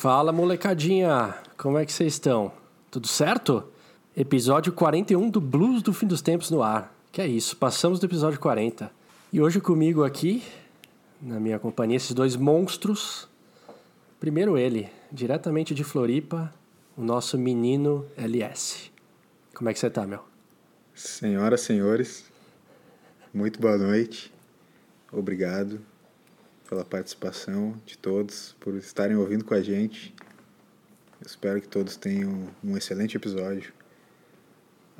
[0.00, 2.50] Fala molecadinha, como é que vocês estão?
[2.90, 3.64] Tudo certo?
[4.16, 6.90] Episódio 41 do Blues do Fim dos Tempos no ar.
[7.12, 8.90] Que é isso, passamos do episódio 40.
[9.30, 10.42] E hoje comigo aqui,
[11.20, 13.28] na minha companhia, esses dois monstros.
[14.18, 16.50] Primeiro ele, diretamente de Floripa,
[16.96, 18.90] o nosso menino LS.
[19.54, 20.24] Como é que você tá, meu?
[20.94, 22.24] Senhoras, senhores,
[23.34, 24.32] muito boa noite.
[25.12, 25.89] Obrigado
[26.70, 30.14] pela participação de todos, por estarem ouvindo com a gente.
[31.26, 33.72] espero que todos tenham um excelente episódio,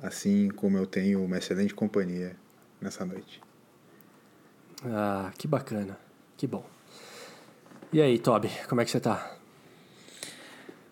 [0.02, 2.34] assim como eu tenho uma excelente companhia
[2.80, 3.40] nessa noite.
[4.84, 5.96] Ah, que bacana,
[6.36, 6.66] que bom.
[7.92, 9.36] E aí, Toby, como é que você tá?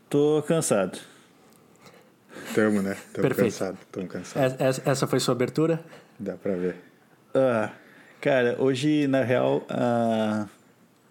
[0.09, 0.96] Tô cansado.
[2.54, 2.95] Tamo, né?
[3.12, 3.52] Tamo Perfeito.
[3.52, 4.56] cansado, tamo cansado.
[4.62, 5.84] Essa, essa foi sua abertura?
[6.20, 6.76] Dá pra ver.
[7.34, 7.73] Ah,
[8.20, 10.46] cara, hoje, na real, a,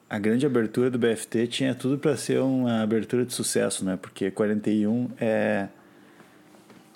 [0.09, 3.97] a grande abertura do BFT tinha tudo para ser uma abertura de sucesso, né?
[4.02, 5.67] Porque 41 é,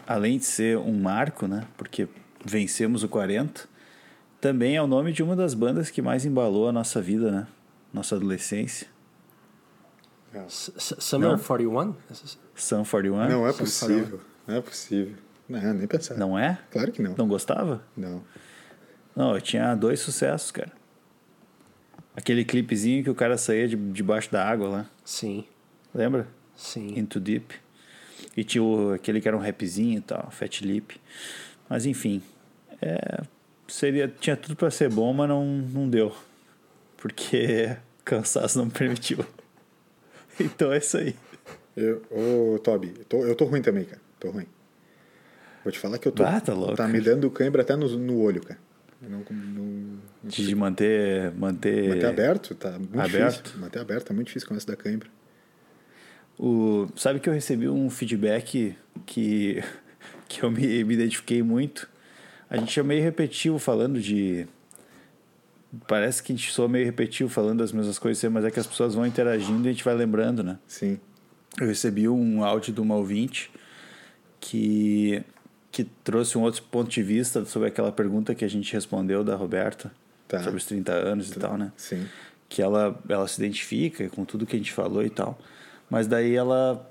[0.07, 1.65] além de ser um marco, né?
[1.77, 2.07] Porque
[2.45, 3.67] vencemos o 40,
[4.39, 7.47] também é o nome de uma das bandas que mais embalou a nossa vida, né?
[7.93, 8.87] Nossa adolescência.
[10.47, 11.37] S- Summer Não.
[11.37, 11.93] 41?
[12.55, 13.27] Sun 41.
[13.27, 15.15] Não é possível, não é possível.
[15.49, 16.15] Não, nem pensar.
[16.15, 16.57] Não é?
[16.71, 17.13] Claro que não.
[17.17, 17.83] Não gostava?
[17.97, 18.23] Não.
[19.13, 20.71] Não, eu tinha dois sucessos, cara.
[22.15, 24.89] Aquele clipezinho que o cara saía de, debaixo da água lá.
[25.05, 25.45] Sim,
[25.93, 26.27] Lembra?
[26.55, 26.97] sim.
[26.99, 27.55] Into Deep.
[28.35, 30.99] E tinha o- aquele que era um rapzinho e tal, Fat Lip.
[31.69, 32.21] Mas enfim,
[32.81, 33.21] é,
[33.67, 36.15] seria, tinha tudo pra ser bom, mas não, não deu.
[36.97, 39.25] Porque cansaço não permitiu.
[40.39, 41.13] Então é isso aí.
[41.75, 44.01] Eu, ô, Toby, eu tô, eu tô ruim também, cara.
[44.19, 44.45] Tô ruim.
[45.63, 46.23] Vou te falar que eu tô.
[46.23, 46.75] Ah, tá louco.
[46.75, 48.59] Tá me dando cãibra até no, no olho, cara.
[49.03, 49.63] Eu não, não,
[50.23, 51.31] não De manter.
[51.33, 53.43] Manter, Manter aberto, tá muito Aberto?
[53.43, 53.59] difícil.
[53.59, 55.09] Manter aberto tá muito difícil com essa da cãibra.
[56.37, 58.75] O, sabe que eu recebi um feedback
[59.05, 59.63] que,
[60.27, 61.89] que eu me, me identifiquei muito?
[62.49, 64.47] A gente é meio repetitivo falando de.
[65.87, 68.67] Parece que a gente soa meio repetitivo falando das mesmas coisas, mas é que as
[68.67, 70.59] pessoas vão interagindo e a gente vai lembrando, né?
[70.67, 70.99] Sim.
[71.59, 73.49] Eu recebi um áudio de uma ouvinte
[74.39, 75.23] que,
[75.71, 79.35] que trouxe um outro ponto de vista sobre aquela pergunta que a gente respondeu da
[79.35, 79.91] Roberta
[80.31, 80.43] Tá.
[80.43, 81.73] sobre os 30 anos e tal, né?
[81.75, 82.07] Sim.
[82.47, 85.37] que ela, ela se identifica com tudo que a gente falou e tal.
[85.89, 86.89] Mas daí ela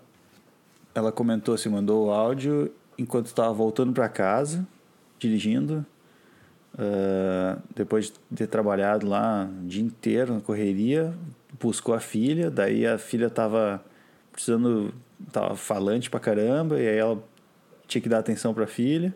[0.94, 4.66] ela comentou assim, mandou o áudio enquanto estava voltando para casa,
[5.18, 5.86] dirigindo,
[6.78, 11.14] ah, depois de ter trabalhado lá o dia inteiro na correria,
[11.58, 13.82] buscou a filha, daí a filha tava
[14.32, 14.92] precisando,
[15.32, 17.22] tava falante pra caramba, e aí ela
[17.86, 19.14] tinha que dar atenção pra filha.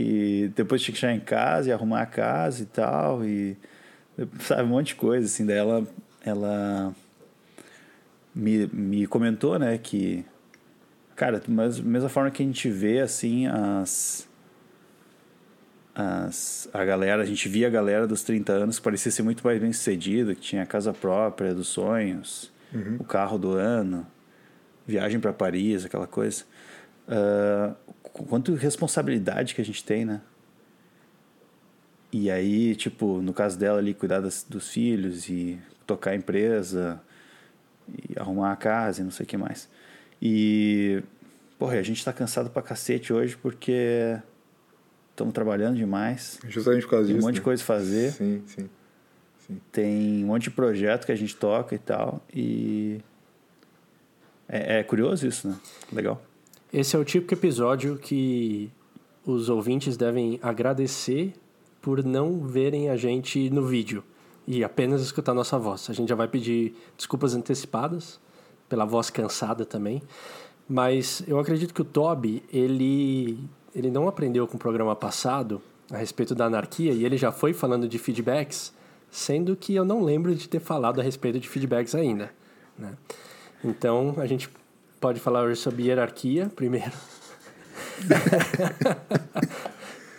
[0.00, 3.24] E depois tinha que chegar em casa e arrumar a casa e tal.
[3.24, 3.56] E
[4.38, 5.44] sabe, um monte de coisa, assim.
[5.44, 5.84] Daí ela,
[6.24, 6.94] ela
[8.32, 10.24] me, me comentou, né, que,
[11.16, 14.28] cara, mas mesma forma que a gente vê, assim, as,
[15.94, 19.42] as, a galera, a gente via a galera dos 30 anos que parecia ser muito
[19.44, 22.52] mais bem sucedida, que tinha a casa própria, dos sonhos,
[23.00, 24.06] o carro do ano,
[24.86, 26.44] viagem para Paris, aquela coisa.
[27.84, 30.20] Qu- quanto responsabilidade que a gente tem, né?
[32.12, 37.00] E aí, tipo, no caso dela ali, cuidar das, dos filhos e tocar a empresa
[37.88, 39.68] e arrumar a casa e não sei o que mais.
[40.20, 41.02] E,
[41.58, 44.18] porra, a gente tá cansado pra cacete hoje porque
[45.10, 47.26] estamos trabalhando demais, Justamente por causa tem um disso.
[47.26, 47.44] monte de né?
[47.44, 48.68] coisa a fazer, Sim, sim.
[49.72, 53.00] tem um monte de projeto que a gente toca e tal, e
[54.48, 55.56] é, é curioso isso, né?
[55.92, 56.22] Legal.
[56.70, 58.70] Esse é o típico episódio que
[59.24, 61.32] os ouvintes devem agradecer
[61.80, 64.04] por não verem a gente no vídeo
[64.46, 65.88] e apenas escutar nossa voz.
[65.88, 68.20] A gente já vai pedir desculpas antecipadas
[68.68, 70.02] pela voz cansada também,
[70.68, 73.38] mas eu acredito que o Toby, ele,
[73.74, 77.54] ele não aprendeu com o programa passado a respeito da anarquia e ele já foi
[77.54, 78.74] falando de feedbacks,
[79.10, 82.30] sendo que eu não lembro de ter falado a respeito de feedbacks ainda.
[82.76, 82.92] Né?
[83.64, 84.50] Então, a gente
[85.00, 86.92] pode falar hoje sobre hierarquia primeiro.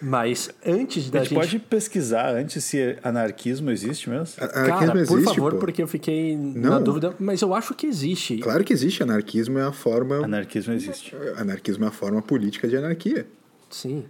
[0.02, 1.40] Mas antes da A gente gente.
[1.40, 4.28] pode pesquisar antes se anarquismo existe mesmo?
[4.38, 5.60] A- Cara, Anarquismo por existe, favor, pô.
[5.60, 6.84] porque eu fiquei na Não.
[6.84, 8.38] dúvida, mas eu acho que existe.
[8.38, 9.04] Claro que existe.
[9.04, 10.24] Anarquismo é a forma.
[10.24, 11.14] Anarquismo existe.
[11.36, 13.28] Anarquismo é a forma política de anarquia.
[13.70, 14.06] Sim.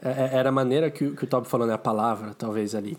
[0.00, 1.74] É- é- Era a maneira que, o- que o Toby falou, né?
[1.74, 2.96] A palavra, talvez ali.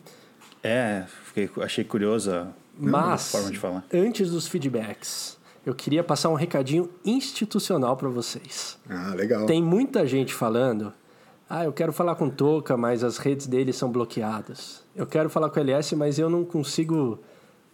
[0.61, 2.47] É, fiquei, achei curiosa a
[2.77, 3.83] Mas, forma de falar.
[3.91, 8.77] antes dos feedbacks, eu queria passar um recadinho institucional para vocês.
[8.89, 9.45] Ah, legal.
[9.45, 10.93] Tem muita gente falando,
[11.49, 14.83] ah, eu quero falar com o Toca, mas as redes dele são bloqueadas.
[14.95, 17.19] Eu quero falar com o LS, mas eu não consigo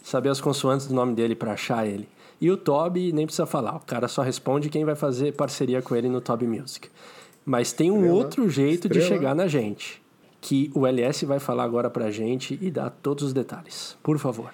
[0.04, 2.08] saber as consoantes do nome dele para achar ele.
[2.40, 5.96] E o Toby nem precisa falar, o cara só responde quem vai fazer parceria com
[5.96, 6.90] ele no Toby Music.
[7.46, 8.16] Mas tem um Estrela.
[8.16, 9.20] outro jeito de Estrela.
[9.20, 10.02] chegar na gente,
[10.42, 13.98] que o LS vai falar agora pra gente e dar todos os detalhes.
[14.04, 14.52] Por favor.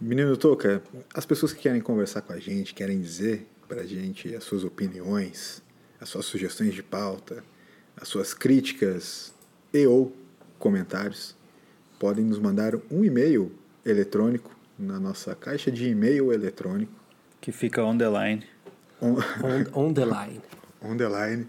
[0.00, 0.82] Menino Toca,
[1.14, 5.62] as pessoas que querem conversar com a gente, querem dizer pra gente as suas opiniões,
[6.00, 7.42] as suas sugestões de pauta,
[7.96, 9.34] as suas críticas
[9.72, 10.14] e ou
[10.58, 11.34] comentários,
[11.98, 13.50] podem nos mandar um e-mail
[13.84, 16.92] eletrônico na nossa caixa de e-mail eletrônico
[17.40, 18.44] Que fica on the line.
[19.00, 20.42] on, On, on the line.
[20.82, 21.46] on the line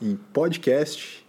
[0.00, 1.26] em podcast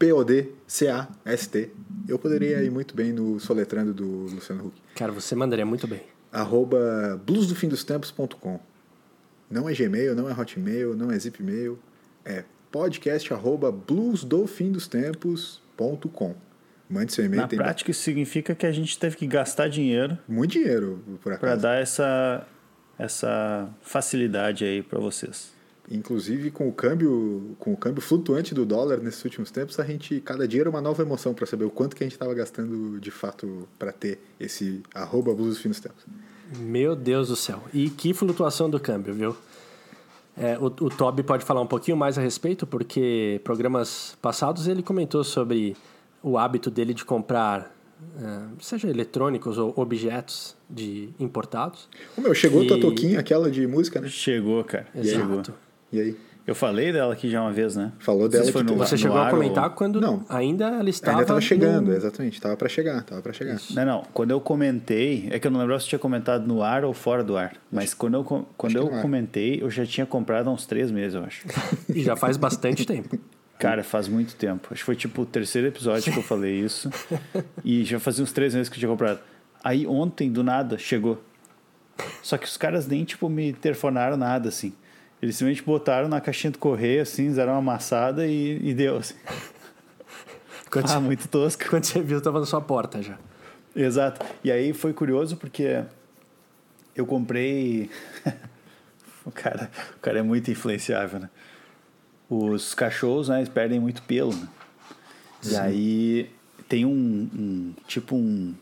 [0.00, 1.70] P-O-D-C-A-S-T.
[2.08, 4.80] Eu poderia ir muito bem no soletrando do Luciano Huck.
[4.96, 6.00] Cara, você mandaria muito bem.
[6.32, 8.58] arroba bluesdofindostempos.com.
[9.50, 11.78] Não é Gmail, não é Hotmail, não é Zipmail.
[12.24, 16.34] É podcast arroba bluesdofindostempos.com.
[16.88, 17.42] Mande seu e-mail.
[17.42, 21.36] Na tem prática, isso significa que a gente teve que gastar dinheiro muito dinheiro, por
[21.38, 21.62] para acaso.
[21.62, 22.46] dar essa,
[22.98, 25.52] essa facilidade aí para vocês.
[25.90, 30.20] Inclusive, com o câmbio com o câmbio flutuante do dólar nesses últimos tempos, a gente,
[30.20, 33.00] cada dia era uma nova emoção para saber o quanto que a gente estava gastando
[33.00, 36.04] de fato para ter esse arroba bluesdofindostempos.
[36.58, 37.62] Meu Deus do céu.
[37.74, 39.36] E que flutuação do câmbio, viu?
[40.36, 44.82] É, o, o Toby pode falar um pouquinho mais a respeito, porque programas passados ele
[44.82, 45.76] comentou sobre
[46.22, 47.74] o hábito dele de comprar,
[48.16, 51.88] é, seja eletrônicos ou objetos de importados.
[52.16, 54.08] Ô, meu, chegou E- tua toquinha, aquela de música, né?
[54.08, 54.86] Chegou, cara.
[55.02, 55.34] Chegou.
[55.34, 55.54] Exato.
[55.92, 56.16] E aí?
[56.46, 57.92] Eu falei dela aqui já uma vez, né?
[58.00, 60.24] Falou dela se foi no, Você no chegou a ar comentar ou- quando Não.
[60.28, 61.18] ainda ela estava.
[61.18, 62.40] Ainda tava chegando, no- exatamente.
[62.40, 63.60] Tava para chegar, tava para chegar.
[63.72, 64.02] Não, não.
[64.12, 67.22] Quando eu comentei, é que eu não lembrava se tinha comentado no ar ou fora
[67.22, 67.52] do ar.
[67.70, 68.24] Mas quando eu,
[68.56, 71.46] quando eu comentei, eu já tinha comprado há uns três meses, eu acho.
[71.94, 73.16] E já faz bastante tempo.
[73.58, 74.68] Cara, faz muito tempo.
[74.72, 76.90] Acho que foi tipo o terceiro episódio que eu falei isso.
[77.62, 79.20] E já fazia uns três meses que eu tinha comprado.
[79.62, 81.22] Aí ontem, do nada, chegou.
[82.22, 84.72] Só que os caras nem, tipo, me telefonaram nada, assim.
[85.22, 89.14] Eles simplesmente botaram na caixinha do correio, assim, fizeram uma amassada e, e deu, assim.
[90.70, 91.64] Quando, Ah, você, muito tosco.
[91.68, 93.18] quando você viu, estava na sua porta já.
[93.74, 94.24] Exato.
[94.44, 95.82] E aí foi curioso porque
[96.94, 97.90] eu comprei.
[99.26, 101.28] o, cara, o cara é muito influenciável, né?
[102.28, 104.48] Os cachorros, né, eles perdem muito pelo, né?
[105.44, 106.30] E aí
[106.68, 106.90] tem um,
[107.34, 108.54] um- tipo um,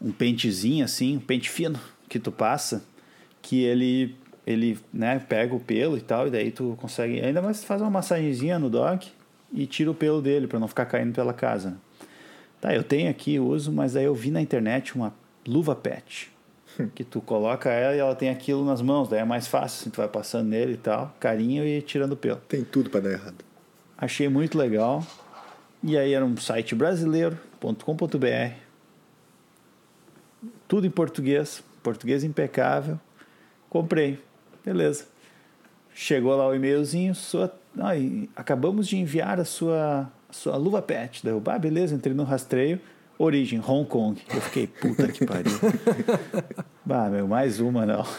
[0.00, 2.84] um pentezinho assim, um pente fino que tu passa,
[3.42, 4.14] que ele
[4.48, 7.90] ele, né, pega o pelo e tal, e daí tu consegue, ainda mais faz uma
[7.90, 9.06] massagenzinha no dog
[9.52, 11.76] e tira o pelo dele para não ficar caindo pela casa.
[12.58, 15.12] Tá, eu tenho aqui, uso, mas aí eu vi na internet uma
[15.46, 16.32] luva pet.
[16.94, 19.90] Que tu coloca ela e ela tem aquilo nas mãos, daí é mais fácil, assim,
[19.90, 22.38] tu vai passando nele e tal, carinho e tirando o pelo.
[22.48, 23.44] Tem tudo para dar errado.
[23.96, 25.04] Achei muito legal.
[25.82, 28.54] E aí era um site brasileiro.com.br.
[30.66, 32.98] Tudo em português, português impecável.
[33.68, 34.27] Comprei.
[34.68, 35.06] Beleza.
[35.94, 41.24] Chegou lá o e-mailzinho, sua, ai, acabamos de enviar a sua, a sua luva pet.
[41.24, 42.78] Daí eu, ah, beleza, entrei no rastreio.
[43.18, 44.22] Origem, Hong Kong.
[44.32, 45.58] Eu fiquei, puta que pariu.
[46.84, 48.04] bah, meu, mais uma não.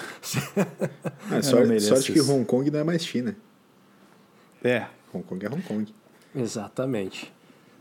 [1.31, 2.19] Ah, não sorte, sorte que.
[2.19, 3.35] Hong Kong não é mais China.
[4.63, 5.93] É, Hong Kong é Hong Kong.
[6.35, 7.31] Exatamente.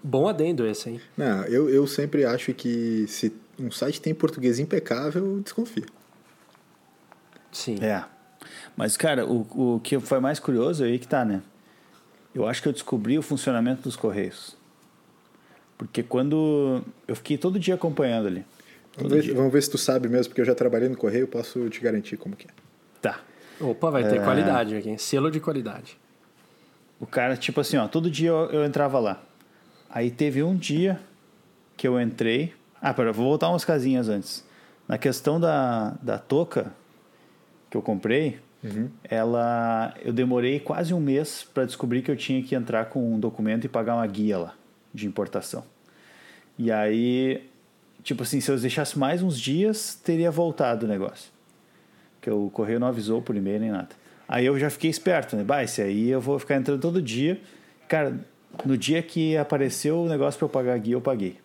[0.05, 1.01] Bom adendo esse, hein?
[1.17, 5.87] Não, eu, eu sempre acho que se um site tem português impecável, eu desconfio.
[7.51, 7.79] Sim.
[7.83, 8.05] É.
[8.77, 11.43] Mas, cara, o, o que foi mais curioso aí que tá, né?
[12.35, 14.57] Eu acho que eu descobri o funcionamento dos Correios.
[15.77, 16.83] Porque quando.
[17.07, 18.45] Eu fiquei todo dia acompanhando ali.
[18.97, 21.69] Vamos ver, vamos ver se tu sabe mesmo, porque eu já trabalhei no correio, posso
[21.71, 22.51] te garantir como que é.
[23.01, 23.21] Tá.
[23.61, 24.25] Opa, vai ter É.
[24.25, 24.99] qualidade aqui.
[24.99, 25.97] Selo de qualidade.
[26.99, 29.23] O cara, tipo assim, ó, todo dia eu, eu entrava lá.
[29.89, 30.99] Aí teve um dia
[31.77, 32.53] que eu entrei.
[32.83, 34.45] Ah, pera, vou voltar umas casinhas antes.
[34.89, 36.73] Na questão da, da touca
[37.71, 38.39] que eu comprei,
[39.05, 39.95] ela.
[40.03, 43.65] Eu demorei quase um mês para descobrir que eu tinha que entrar com um documento
[43.65, 44.55] e pagar uma guia lá
[44.93, 45.65] de importação.
[46.59, 47.49] E aí,
[48.03, 51.31] tipo assim, se eu deixasse mais uns dias, teria voltado o negócio.
[52.21, 53.91] Que o correio não avisou por e-mail nem nada.
[54.27, 55.45] Aí eu já fiquei esperto, né?
[55.45, 57.41] Bah, esse aí eu vou ficar entrando todo dia.
[57.87, 58.19] Cara,
[58.65, 61.39] no dia que apareceu o negócio para eu pagar a guia, eu paguei.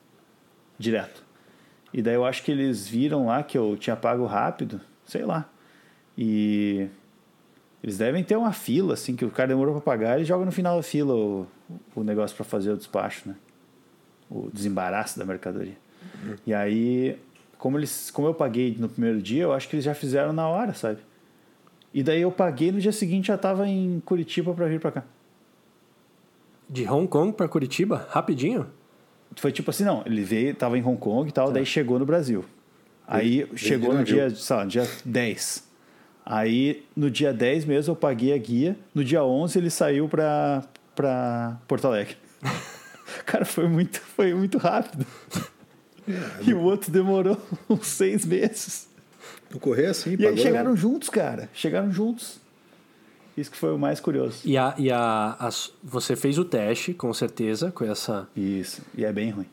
[0.80, 1.24] Direto.
[1.94, 5.48] E daí eu acho que eles viram lá que eu tinha pago rápido, sei lá.
[6.17, 6.88] E
[7.84, 10.51] eles devem ter uma fila, assim, que o cara demorou para pagar, ele joga no
[10.51, 11.48] final da fila o,
[11.96, 13.36] o negócio para fazer o despacho, né?
[14.29, 15.77] O desembaraço da mercadoria.
[16.46, 17.20] E aí,
[17.58, 20.48] como, eles, como eu paguei no primeiro dia, eu acho que eles já fizeram na
[20.48, 21.00] hora, sabe?
[21.93, 25.03] E daí eu paguei no dia seguinte já tava em Curitiba para vir para cá.
[26.67, 28.08] De Hong Kong para Curitiba?
[28.10, 28.67] Rapidinho?
[29.36, 32.05] Foi tipo assim, não, ele veio, tava em Hong Kong e tal, daí chegou no
[32.05, 32.46] Brasil.
[33.08, 35.73] Aí chegou no no dia, sei lá, dia 10.
[36.25, 38.77] Aí, no dia 10 mesmo, eu paguei a guia.
[38.96, 40.63] No dia 11, ele saiu pra,
[40.96, 42.15] pra Porto Alegre.
[43.25, 45.06] Cara, foi muito, foi muito rápido.
[46.46, 47.38] E o outro demorou
[47.70, 48.89] uns seis meses.
[49.50, 51.50] No correio assim, E aí chegaram juntos, cara.
[51.53, 52.42] Chegaram juntos.
[53.38, 54.42] Isso que foi o mais curioso.
[54.44, 58.27] E, a, e a, as- você fez o teste, com certeza, com essa.
[58.36, 58.82] Isso.
[58.98, 59.46] E é bem ruim.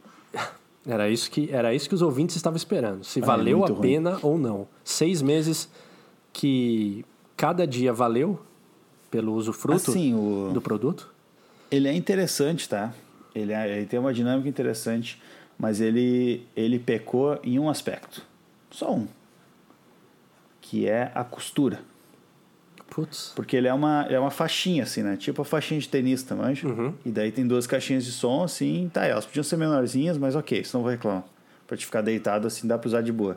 [0.85, 3.05] Era isso que, era isso que os ouvintes estavam esperando.
[3.05, 3.83] Se Ah, é valeu a muito ruim.
[3.89, 4.67] pena ou não.
[4.83, 5.69] Seis meses
[6.33, 7.05] que
[7.37, 8.41] cada dia valeu
[9.11, 10.51] pelo usufruto Assim, o...
[10.53, 11.13] do produto.
[11.71, 12.93] Ele é interessante, tá?
[13.35, 15.21] Ele, é- ele tem uma dinâmica interessante,
[15.59, 18.23] mas ele, ele pecou em um aspecto.
[18.71, 19.07] Só um.
[20.61, 21.81] Que é a costura.
[22.89, 23.33] Putz.
[23.37, 25.17] Porque ele é uma, é uma faixinha, assim, né?
[25.17, 26.67] Tipo a faixinha de tenista, manja?
[26.67, 26.93] Uhum.
[27.05, 30.61] E daí tem duas caixinhas de som, assim, tá, elas podiam ser menorzinhas, mas ok,
[30.61, 31.25] isso não vou reclamar.
[31.69, 33.37] Pra te ficar deitado, assim, dá pra usar de boa.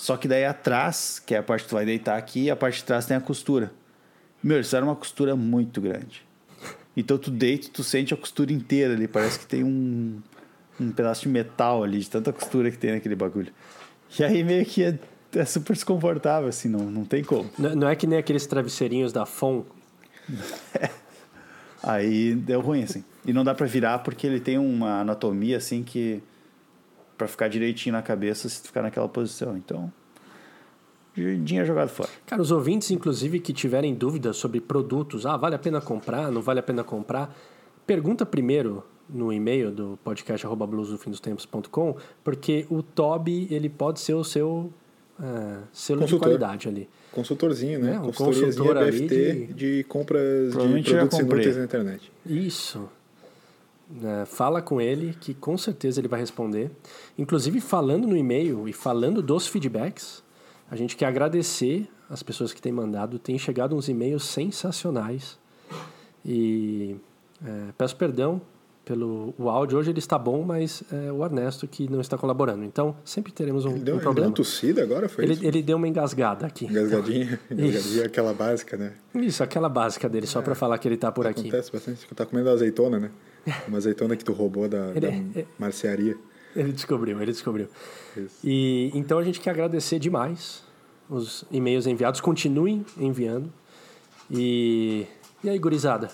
[0.00, 2.76] Só que daí atrás, que é a parte que tu vai deitar aqui, a parte
[2.78, 3.70] de trás tem a costura.
[4.42, 6.22] Meu, isso era uma costura muito grande.
[6.96, 10.18] Então tu deita, tu sente a costura inteira ali, parece que tem um,
[10.80, 13.52] um pedaço de metal ali, de tanta costura que tem naquele bagulho.
[14.18, 14.98] E aí meio que é,
[15.34, 17.50] é super desconfortável, assim, não, não tem como.
[17.58, 19.64] N- Não é que nem aqueles travesseirinhos da FON.
[21.82, 23.04] Aí deu ruim, assim.
[23.26, 26.22] E não dá pra virar porque ele tem uma anatomia, assim, que...
[27.20, 29.54] Pra ficar direitinho na cabeça se tu ficar naquela posição.
[29.54, 29.92] Então,
[31.14, 32.08] dinheiro jogado fora.
[32.24, 36.40] Cara, os ouvintes, inclusive, que tiverem dúvidas sobre produtos, ah, vale a pena comprar, não
[36.40, 37.36] vale a pena comprar,
[37.86, 44.24] pergunta primeiro no e-mail do podcast arroba bluesdofindostempos.com, porque o Toby, ele pode ser o
[44.24, 44.72] seu
[45.18, 46.26] ah, selo de Consultor.
[46.26, 46.88] qualidade ali.
[47.12, 47.96] Consultorzinho, né?
[47.96, 49.84] É, um consultor ali BFT de- de...
[49.84, 52.10] compras de produtos inúteis na internet.
[52.24, 52.88] Isso.
[54.04, 56.70] É, fala com ele, que com certeza ele vai responder.
[57.18, 60.22] Inclusive, falando no e-mail e falando dos feedbacks,
[60.70, 63.18] a gente quer agradecer as pessoas que têm mandado.
[63.18, 65.38] Tem chegado uns e-mails sensacionais.
[66.24, 66.96] E
[67.44, 68.40] é, peço perdão
[68.84, 69.78] pelo o áudio.
[69.78, 72.64] Hoje ele está bom, mas é o Ernesto que não está colaborando.
[72.64, 74.28] Então, sempre teremos um, Ele deu, um ele deu problema.
[74.28, 75.44] uma tossida agora, foi Ele, isso?
[75.44, 76.66] ele deu uma engasgada aqui.
[76.66, 78.92] Engasgadinha, engasgadinha, aquela básica, né?
[79.14, 81.40] Isso, aquela básica dele, só para falar que ele está por aqui.
[81.40, 82.06] Acontece bastante.
[82.14, 83.10] Tá comendo azeitona, né?
[83.66, 86.16] Uma azeitona que tu roubou da, Ele da é- marcearia.
[86.54, 87.68] Ele descobriu, ele descobriu.
[88.16, 88.36] Isso.
[88.42, 90.62] E então a gente quer agradecer demais
[91.08, 92.20] os e-mails enviados.
[92.20, 93.52] Continuem enviando.
[94.30, 95.06] E,
[95.42, 96.08] e aí, gurizada?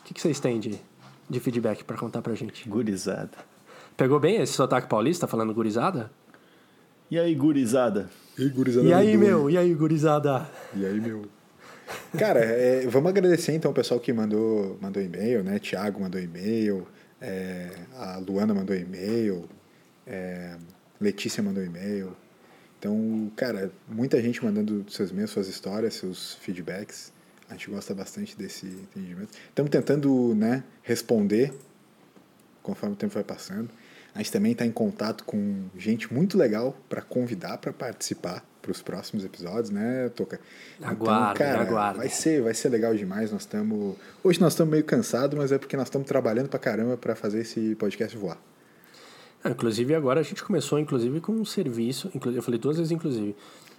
[0.00, 0.78] O que, que vocês têm de,
[1.28, 2.68] de feedback para contar pra gente?
[2.68, 3.30] Gurizada.
[3.96, 6.10] Pegou bem esse sotaque paulista falando gurizada?
[7.10, 8.08] E aí, gurizada?
[8.38, 9.50] E, gurizada E aí, meu?
[9.50, 10.48] E aí, gurizada?
[10.74, 11.24] E aí, meu?
[12.18, 15.58] Cara, é, vamos agradecer então o pessoal que mandou, mandou e-mail, né?
[15.58, 16.86] Tiago mandou e-mail,
[17.20, 19.48] é, a Luana mandou e-mail,
[20.06, 20.56] é,
[21.00, 22.16] Letícia mandou e-mail.
[22.78, 27.12] Então, cara, muita gente mandando seus e-mails, suas histórias, seus feedbacks.
[27.48, 29.36] A gente gosta bastante desse entendimento.
[29.48, 31.52] Estamos tentando, né, responder
[32.62, 33.68] conforme o tempo vai passando.
[34.14, 38.72] A gente também está em contato com gente muito legal para convidar para participar para
[38.72, 40.38] os próximos episódios, né, Toca?
[40.82, 42.00] Aguardem, aguardem.
[42.00, 43.32] Vai ser, vai ser legal demais.
[43.32, 46.96] Nós estamos hoje nós estamos meio cansados, mas é porque nós estamos trabalhando para caramba
[46.96, 48.38] para fazer esse podcast voar.
[49.42, 53.34] Ah, inclusive, agora a gente começou, inclusive, com um serviço, eu falei duas vezes, inclusive,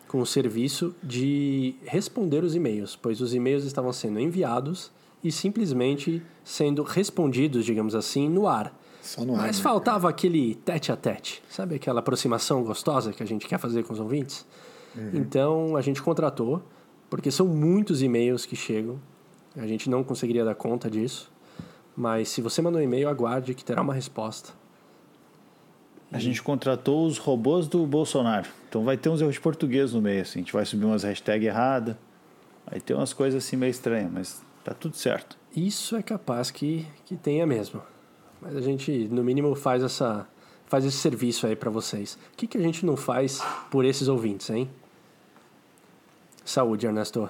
[0.07, 4.91] com o serviço de responder os e-mails, pois os e-mails estavam sendo enviados
[5.23, 8.75] e simplesmente sendo respondidos, digamos assim, no ar.
[9.01, 9.41] Só no ar.
[9.41, 9.63] Mas né?
[9.63, 13.93] faltava aquele tete a tete, sabe aquela aproximação gostosa que a gente quer fazer com
[13.93, 14.45] os ouvintes?
[15.13, 16.61] Então a gente contratou,
[17.09, 18.99] porque são muitos e-mails que chegam,
[19.55, 21.31] a gente não conseguiria dar conta disso,
[21.95, 24.53] mas se você mandou um e-mail, aguarde que terá uma resposta.
[26.11, 28.49] A gente contratou os robôs do Bolsonaro.
[28.67, 30.39] Então vai ter uns erros de português no meio, assim.
[30.39, 31.95] A gente vai subir umas hashtags erradas.
[32.67, 35.37] Aí tem umas coisas assim meio estranhas, mas tá tudo certo.
[35.55, 37.81] Isso é capaz que, que tenha mesmo.
[38.41, 40.27] Mas a gente, no mínimo, faz essa
[40.65, 42.17] faz esse serviço aí para vocês.
[42.33, 44.69] O que, que a gente não faz por esses ouvintes, hein?
[46.45, 47.29] Saúde, Ernesto.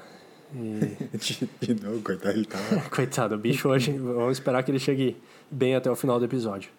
[0.54, 2.58] E- de, de novo, coitado, ele tá.
[2.94, 5.18] Coitado, o bicho hoje, vamos esperar que ele chegue
[5.50, 6.70] bem até o final do episódio.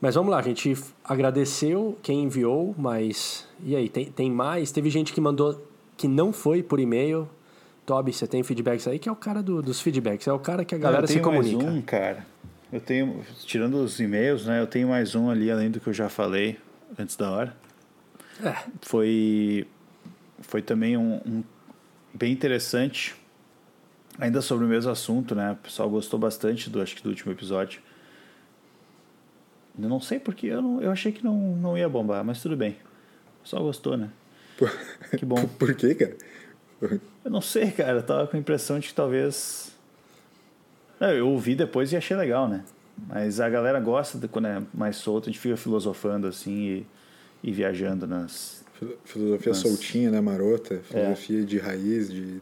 [0.00, 4.70] Mas vamos lá, a gente agradeceu quem enviou, mas e aí, tem, tem mais?
[4.70, 7.28] Teve gente que mandou que não foi por e-mail.
[7.86, 8.98] Toby, você tem feedbacks aí?
[8.98, 11.20] Que é o cara do- dos feedbacks, é o cara que a galera eu se
[11.20, 11.62] comunica.
[11.64, 12.26] mais um, cara.
[12.74, 14.60] Eu tenho, tirando os e-mails, né?
[14.60, 16.58] Eu tenho mais um ali, além do que eu já falei
[16.98, 17.56] antes da hora.
[18.44, 18.52] É,
[18.82, 19.64] Foi,
[20.40, 21.44] foi também um, um
[22.12, 23.14] bem interessante,
[24.18, 25.52] ainda sobre o mesmo assunto, né?
[25.52, 27.80] O pessoal gostou bastante do, acho que do último episódio.
[29.80, 32.56] Eu não sei porque eu, não, eu achei que não, não ia bombar, mas tudo
[32.56, 32.72] bem.
[33.38, 34.10] O pessoal gostou, né?
[34.58, 34.68] Por,
[35.16, 35.46] Que bom.
[35.58, 36.16] Por quê, cara?
[37.24, 37.98] Eu não sei, cara.
[37.98, 39.73] Eu tava com a impressão de que talvez.
[41.00, 42.64] Não, eu ouvi depois e achei legal, né?
[43.08, 46.86] Mas a galera gosta de quando é mais solto, a gente fica filosofando assim
[47.42, 48.64] e, e viajando nas.
[48.74, 50.80] Filo- Filosofia Mas- soltinha, né, marota?
[50.84, 52.40] Filosofia de raiz, de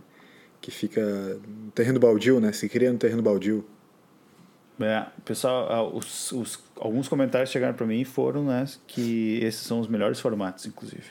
[0.60, 1.00] que fica
[1.46, 2.52] no terreno baldio, né?
[2.52, 3.64] Se cria no terreno baldio.
[4.80, 8.64] É, pessoal, os, os- alguns comentários chegaram pra mim e foram, né?
[8.86, 11.04] Que esses são os melhores formatos, inclusive.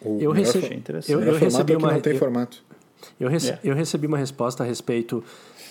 [0.00, 1.12] O Eu recebi- fo- Achei interessante.
[1.12, 2.62] eu- eu recebi é uma- não tem eu- formato.
[3.20, 3.60] Eu, rece- É.
[3.64, 5.22] eu recebi uma resposta a respeito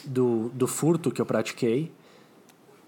[0.03, 1.91] do, do furto que eu pratiquei.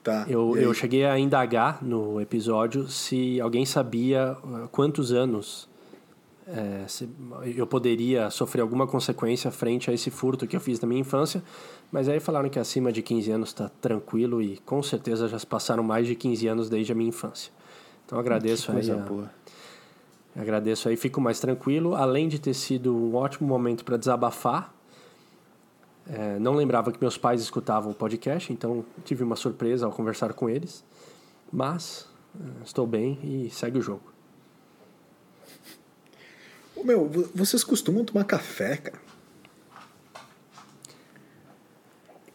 [0.04, 0.26] Tá.
[0.30, 5.68] Eu, eu cheguei a indagar no episódio se alguém sabia uh, quantos anos
[6.88, 7.10] se
[7.58, 11.44] eu poderia sofrer alguma consequência frente a esse furto que eu fiz na minha infância.
[11.92, 15.46] Mas aí falaram que acima de 15 anos está tranquilo e com certeza já se
[15.46, 17.52] passaram mais de 15 anos desde a minha infância.
[18.06, 18.90] Então agradeço aí.
[18.90, 19.30] A- boa.
[20.38, 21.96] Agradeço aí, fico mais tranquilo.
[21.96, 24.74] Além de ter sido um ótimo momento para desabafar.
[26.10, 30.34] É, não lembrava que meus pais escutavam o podcast, então tive uma surpresa ao conversar
[30.34, 30.84] com eles.
[31.52, 32.08] Mas
[32.40, 34.04] é, estou bem e segue o jogo.
[36.76, 39.02] Ô, meu, vo- vocês costumam tomar café, cara?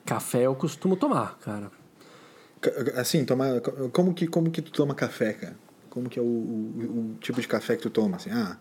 [0.05, 1.71] Café eu costumo tomar, cara.
[2.61, 3.61] Ca- Assim, tomar.
[3.93, 5.57] Como que, como que tu toma café, cara?
[5.93, 8.17] Como que é o, o, o tipo de café que tu toma?
[8.17, 8.57] Assim, ah,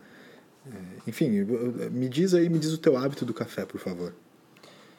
[0.67, 0.69] é,
[1.07, 1.29] enfim,
[1.89, 4.13] me diz aí, me diz o teu hábito do café, por favor.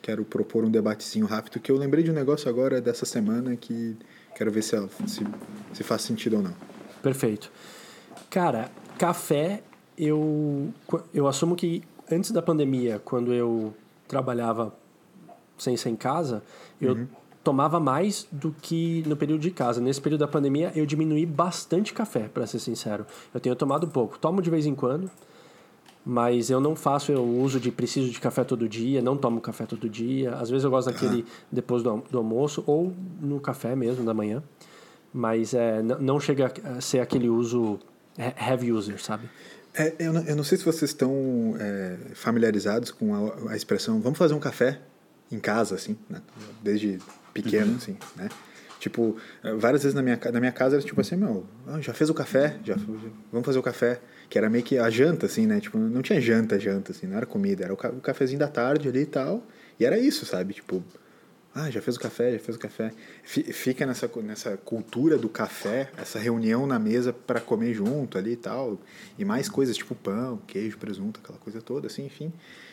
[0.00, 3.98] Quero propor um debatezinho rápido, que eu lembrei de um negócio agora dessa semana que
[4.34, 4.74] quero ver se,
[5.06, 5.20] se,
[5.74, 6.54] se faz sentido ou não.
[7.02, 7.52] Perfeito.
[8.30, 9.62] Cara, café,
[9.98, 10.72] eu,
[11.12, 13.74] eu assumo que antes da pandemia, quando eu
[14.08, 14.74] trabalhava
[15.58, 16.42] sem ser em casa,
[16.80, 17.06] eu
[17.42, 19.80] tomava mais do que no período de casa.
[19.80, 23.04] Nesse período da pandemia, eu diminuí bastante café, para ser sincero.
[23.34, 24.18] Eu tenho tomado pouco.
[24.18, 25.10] Tomo de vez em quando,
[26.04, 29.66] mas eu não faço o uso de preciso de café todo dia, não tomo café
[29.66, 30.34] todo dia.
[30.34, 34.42] Às vezes eu gosto daquele depois do, do almoço ou no café mesmo da manhã.
[35.14, 37.78] Mas é, não chega a ser aquele uso
[38.18, 39.28] he- heavy user, sabe?
[39.74, 44.00] É, eu, não, eu não sei se vocês estão é, familiarizados com a, a expressão
[44.00, 44.80] vamos fazer um café
[45.30, 46.20] em casa, assim, né?
[46.62, 46.98] desde
[47.32, 48.28] pequeno, assim, né?
[48.78, 49.16] Tipo,
[49.58, 52.14] várias vezes na minha, na minha casa era tipo assim, meu, ah, já fez o
[52.14, 52.74] café, já,
[53.30, 55.60] vamos fazer o café, que era meio que a janta, assim, né?
[55.60, 58.88] Tipo, não tinha janta, janta, assim, não era comida, era o, o cafezinho da tarde
[58.88, 59.46] ali e tal,
[59.78, 60.52] e era isso, sabe?
[60.54, 60.82] Tipo,
[61.54, 62.92] ah, já fez o café, já fez o café.
[63.22, 68.32] Fi- Fica nessa, nessa cultura do café, essa reunião na mesa para comer junto ali
[68.32, 68.80] e tal.
[69.16, 72.32] E mais coisas, tipo pão, queijo, presunto, aquela coisa toda, assim, enfim.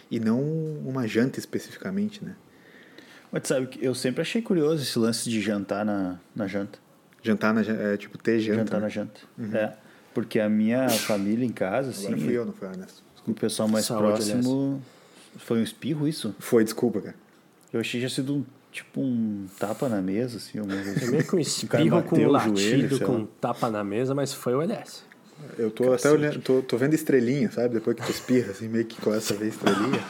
[0.09, 2.35] E não uma janta especificamente, né?
[3.31, 6.79] Mas sabe que eu sempre achei curioso esse lance de jantar na, na janta.
[7.21, 8.59] Jantar na, jan- é, tipo ter janta.
[8.59, 8.81] jantar né?
[8.83, 9.21] na janta.
[9.53, 9.73] É.
[10.13, 13.03] Porque a minha família em casa, assim, Agora fui eu, não foi o Ernesto.
[13.27, 14.81] o pessoal mais Saúde, próximo.
[15.37, 16.35] Foi um espirro isso?
[16.39, 17.15] Foi, desculpa, cara.
[17.71, 20.59] Eu achei que tinha sido um, tipo um tapa na mesa, assim.
[20.59, 21.05] Uma coisa assim.
[21.05, 23.27] É meio O cara espirro, com o latido, joelho, com lá.
[23.39, 25.03] tapa na mesa, mas foi o LS.
[25.57, 27.75] Eu tô até olhando, tô, tô vendo estrelinha, sabe?
[27.75, 30.03] Depois que tu espirra, assim, meio que começa a ver estrelinha.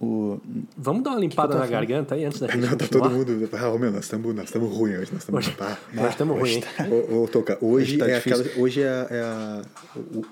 [0.00, 0.40] O,
[0.78, 3.48] Vamos dar uma limpada na garganta aí antes da gente Não, tá todo mundo.
[3.52, 5.12] Ah, meu, nós estamos nós estamos ruins hoje.
[5.12, 5.46] Nós estamos.
[5.46, 6.64] Hoje- pá, Nós estamos ruins, hein?
[7.10, 9.62] Ô, ô Toca, hoje, Hoje tá é, aquela, hoje é, a, é a,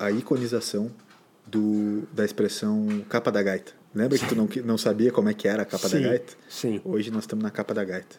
[0.06, 0.90] a iconização
[1.46, 3.72] do, da expressão capa da gaita.
[3.94, 6.08] Lembra que tu não, que- não sabia como é que era a capa Sim, da
[6.08, 6.32] gaita?
[6.48, 6.80] sim.
[6.84, 8.16] Hoje nós estamos na capa da gaita.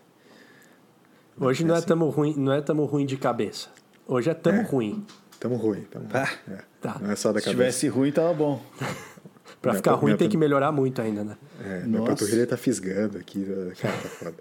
[1.40, 1.88] Hoje não é assim.
[1.88, 3.70] tamo ruim, não é tamo ruim de cabeça.
[4.08, 4.64] Hoje é tamo É.
[4.64, 5.06] ruim.
[5.40, 5.82] Tamo ruim.
[5.90, 6.58] Tamo, Ah, é.
[6.82, 6.98] tá.
[7.02, 7.50] Não é só da se cabeça.
[7.52, 8.62] tivesse ruim, tava bom.
[9.62, 11.38] Pra Minha ficar ruim minha tem que melhorar muito ainda, né?
[11.62, 12.12] É, minha Nossa.
[12.12, 13.46] panturrilha tá fisgando aqui.
[13.82, 14.36] Cara, tá foda.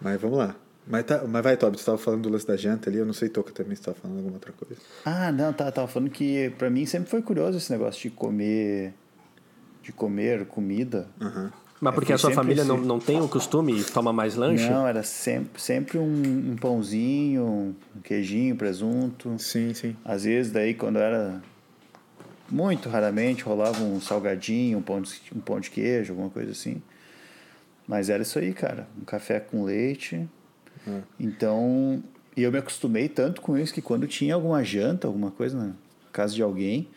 [0.00, 0.56] Mas vamos lá.
[0.86, 2.98] Mas, tá, mas vai, Tobi, tu tava falando do lance da janta ali.
[2.98, 4.76] Eu não sei, Toca, também se tava falando alguma outra coisa.
[5.04, 8.94] Ah, não, tá, tava falando que pra mim sempre foi curioso esse negócio de comer.
[9.82, 11.08] De comer comida.
[11.20, 11.52] Aham.
[11.80, 14.68] Mas porque É, a sua família não, não tem o costume e toma mais lanche?
[14.70, 19.38] Não, era sempre, sempre um, um pãozinho, um queijinho, presunto.
[19.38, 19.94] Sim, sim.
[20.02, 21.42] Às vezes, daí, quando era.
[22.50, 26.82] Muito raramente rolava um salgadinho, um pão de, um pão de queijo, alguma coisa assim.
[27.86, 28.86] Mas era isso aí, cara.
[29.00, 30.28] Um café com leite.
[30.86, 31.00] É.
[31.18, 32.02] Então.
[32.36, 35.72] E eu me acostumei tanto com isso que quando tinha alguma janta, alguma coisa na
[36.12, 36.88] casa de alguém,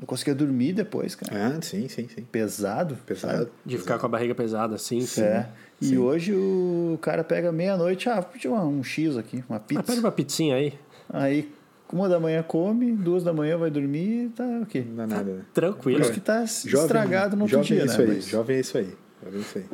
[0.00, 1.56] eu conseguia dormir depois, cara.
[1.56, 2.22] Ah, sim, sim, sim.
[2.32, 2.96] Pesado.
[3.06, 3.38] Pesado.
[3.38, 3.50] sabe?
[3.64, 5.22] De ficar com a barriga pesada, assim, sim.
[5.22, 5.48] É.
[5.80, 9.82] E hoje o cara pega meia-noite, ah, vou pedir um X aqui, uma Ah, pizza.
[9.84, 10.74] pede uma pizzinha aí.
[11.08, 11.52] Aí,
[11.96, 14.84] uma da manhã come, duas da manhã vai dormir, tá ok.
[14.88, 15.42] Não dá nada, né?
[15.46, 16.00] Por Tranquilo.
[16.00, 18.04] isso que tá estragado no outro jovem dia, é isso né?
[18.04, 18.96] aí, Mas- jovem é isso aí.
[19.24, 19.64] Jovem é isso aí.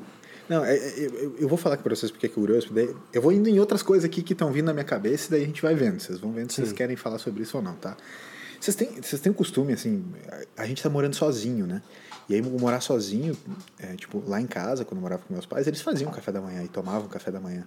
[0.49, 2.69] Não, é- é- eu, eu vou falar aqui pra vocês porque é curioso.
[2.73, 5.31] daí eu vou indo em outras coisas aqui que estão vindo na minha cabeça e
[5.33, 5.99] daí a gente vai vendo.
[6.01, 6.75] Vocês vão vendo se vocês Sim.
[6.75, 7.97] querem falar sobre isso ou não, tá?
[8.61, 10.05] Vocês têm, vocês têm o costume, assim,
[10.57, 11.83] a, a gente tá morando sozinho, né?
[12.29, 13.37] E aí, morar sozinho,
[13.79, 16.41] é, tipo, lá em casa, quando eu morava com meus pais, eles faziam café da
[16.41, 17.65] manhã e tomavam café da manhã.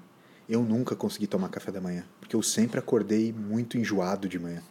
[0.49, 4.63] Eu nunca consegui tomar café da manhã, porque eu sempre acordei muito enjoado de manhã.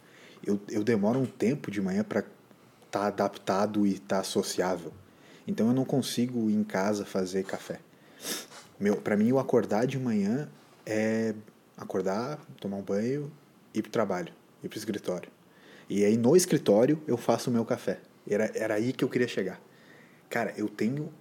[0.45, 4.91] Eu, eu demoro um tempo de manhã para estar tá adaptado e estar tá sociável.
[5.47, 7.79] Então eu não consigo em casa fazer café.
[8.77, 10.49] Meu, para mim o acordar de manhã
[10.85, 11.33] é
[11.77, 13.31] acordar, tomar um banho,
[13.73, 15.29] ir pro trabalho, ir pro escritório.
[15.89, 17.99] E aí no escritório eu faço o meu café.
[18.29, 19.61] Era, era aí que eu queria chegar.
[20.29, 21.11] Cara, eu tenho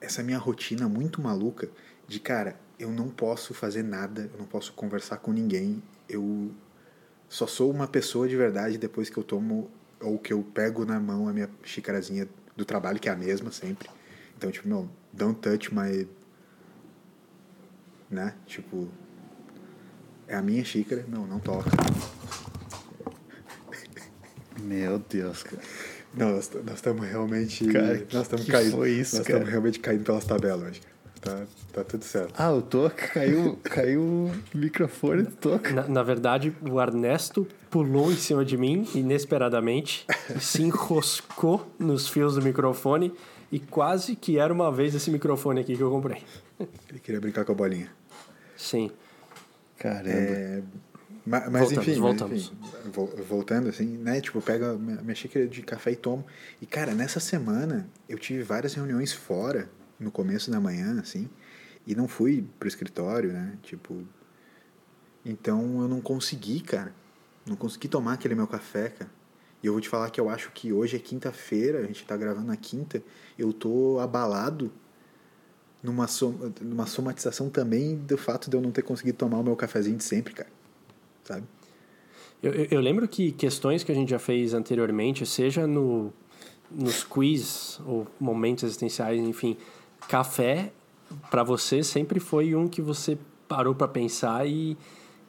[0.00, 1.68] essa minha rotina muito maluca
[2.06, 5.82] de, cara, eu não posso fazer nada, eu não posso conversar com ninguém.
[6.08, 6.50] Eu
[7.28, 11.00] só sou uma pessoa de verdade depois que eu tomo ou que eu pego na
[11.00, 13.88] mão a minha xicarazinha do trabalho, que é a mesma sempre.
[14.36, 16.06] Então, tipo, meu, don't touch my.
[18.10, 18.34] Né?
[18.46, 18.88] Tipo.
[20.26, 21.70] É a minha xícara, não, não toca.
[24.60, 25.62] Meu Deus, cara.
[26.14, 27.66] Não, nós estamos realmente.
[27.66, 28.76] Cara, nós estamos caindo.
[28.76, 30.93] Foi isso, nós estamos realmente caindo pelas tabelas, acho.
[31.24, 32.34] Tá, tá tudo certo.
[32.36, 35.72] Ah, o Toca caiu, caiu o microfone do Toca.
[35.72, 40.06] Na, na, verdade, o Ernesto pulou em cima de mim, inesperadamente,
[40.38, 43.10] se enroscou nos fios do microfone
[43.50, 46.22] e quase que era uma vez esse microfone aqui que eu comprei.
[46.90, 47.90] Ele queria brincar com a bolinha.
[48.54, 48.90] Sim.
[49.78, 50.10] Caramba.
[50.10, 50.62] É,
[51.24, 52.52] mas, mas voltamos, enfim, voltamos.
[52.60, 54.20] Mas, enfim, voltando assim, né?
[54.20, 56.26] Tipo, eu pego a minha xícara de café e tomo.
[56.60, 61.28] E, cara, nessa semana eu tive várias reuniões fora, no começo da manhã, assim,
[61.86, 63.58] e não fui pro escritório, né?
[63.62, 64.02] Tipo.
[65.24, 66.94] Então eu não consegui, cara.
[67.46, 69.10] Não consegui tomar aquele meu café, cara.
[69.62, 72.16] E eu vou te falar que eu acho que hoje é quinta-feira, a gente tá
[72.16, 73.02] gravando na quinta,
[73.38, 74.70] eu tô abalado
[75.82, 79.56] numa, som numa somatização também do fato de eu não ter conseguido tomar o meu
[79.56, 80.50] cafezinho de sempre, cara
[81.24, 81.46] sabe?
[82.42, 86.12] Eu, eu, lembro que questões que a gente já fez anteriormente, seja no,
[86.70, 89.56] nos quiz ou momentos existenciais, enfim,
[90.08, 90.72] café
[91.30, 94.76] para você sempre foi um que você parou para pensar e,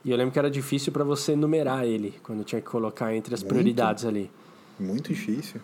[0.03, 3.33] e, eu lembro que era difícil para você numerar ele quando tinha que colocar entre
[3.33, 4.31] as muito, prioridades ali.
[4.79, 5.61] Muito difícil.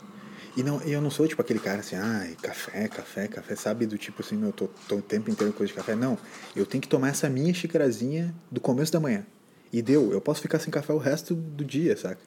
[0.55, 3.85] E não, eu não sou tipo aquele cara assim, ah, café, café, café, sabe?
[3.85, 5.95] Do tipo assim, eu tô, tô o tempo inteiro com coisa de café.
[5.95, 6.17] Não,
[6.55, 9.25] eu tenho que tomar essa minha xicarazinha do começo da manhã.
[9.71, 12.19] E deu, eu posso ficar sem café o resto do dia, saca?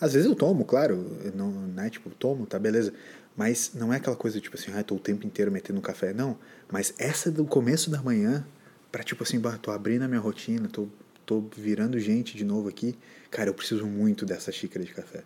[0.00, 2.92] Às vezes eu tomo, claro, não, né, tipo, tomo, tá, beleza.
[3.38, 6.36] Mas não é aquela coisa, tipo assim, ah, tô o tempo inteiro metendo café, não.
[6.68, 8.44] Mas essa do começo da manhã,
[8.90, 10.88] pra tipo assim, bah, tô abrindo a minha rotina, tô,
[11.24, 12.98] tô virando gente de novo aqui,
[13.30, 15.22] cara, eu preciso muito dessa xícara de café,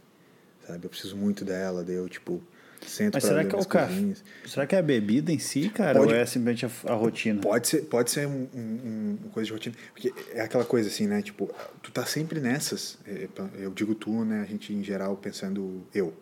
[0.66, 0.84] sabe?
[0.84, 2.42] Eu preciso muito dela, daí eu, tipo,
[2.86, 4.12] Sento Mas será que é o café?
[4.44, 5.98] Será que é a bebida em si, cara?
[5.98, 7.40] Pode, ou é simplesmente a, a, rotina?
[7.40, 9.76] Pode ser, pode ser um, um, uma coisa de rotina.
[9.92, 11.22] Porque é aquela coisa assim, né?
[11.22, 11.48] Tipo,
[11.80, 12.98] tu tá sempre nessas.
[13.06, 14.40] É, eu digo tu, né?
[14.40, 16.12] A gente em geral pensando eu.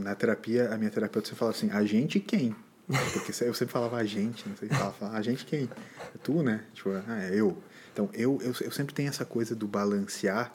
[0.00, 2.56] Na terapia, a minha terapeuta sempre fala assim: a gente quem?
[3.12, 5.68] Porque eu sempre falava a gente, não sei falava, a gente quem?
[6.14, 6.64] É tu, né?
[6.72, 7.60] Tipo, ah, é eu.
[7.92, 10.54] Então, eu, eu, eu sempre tenho essa coisa do balancear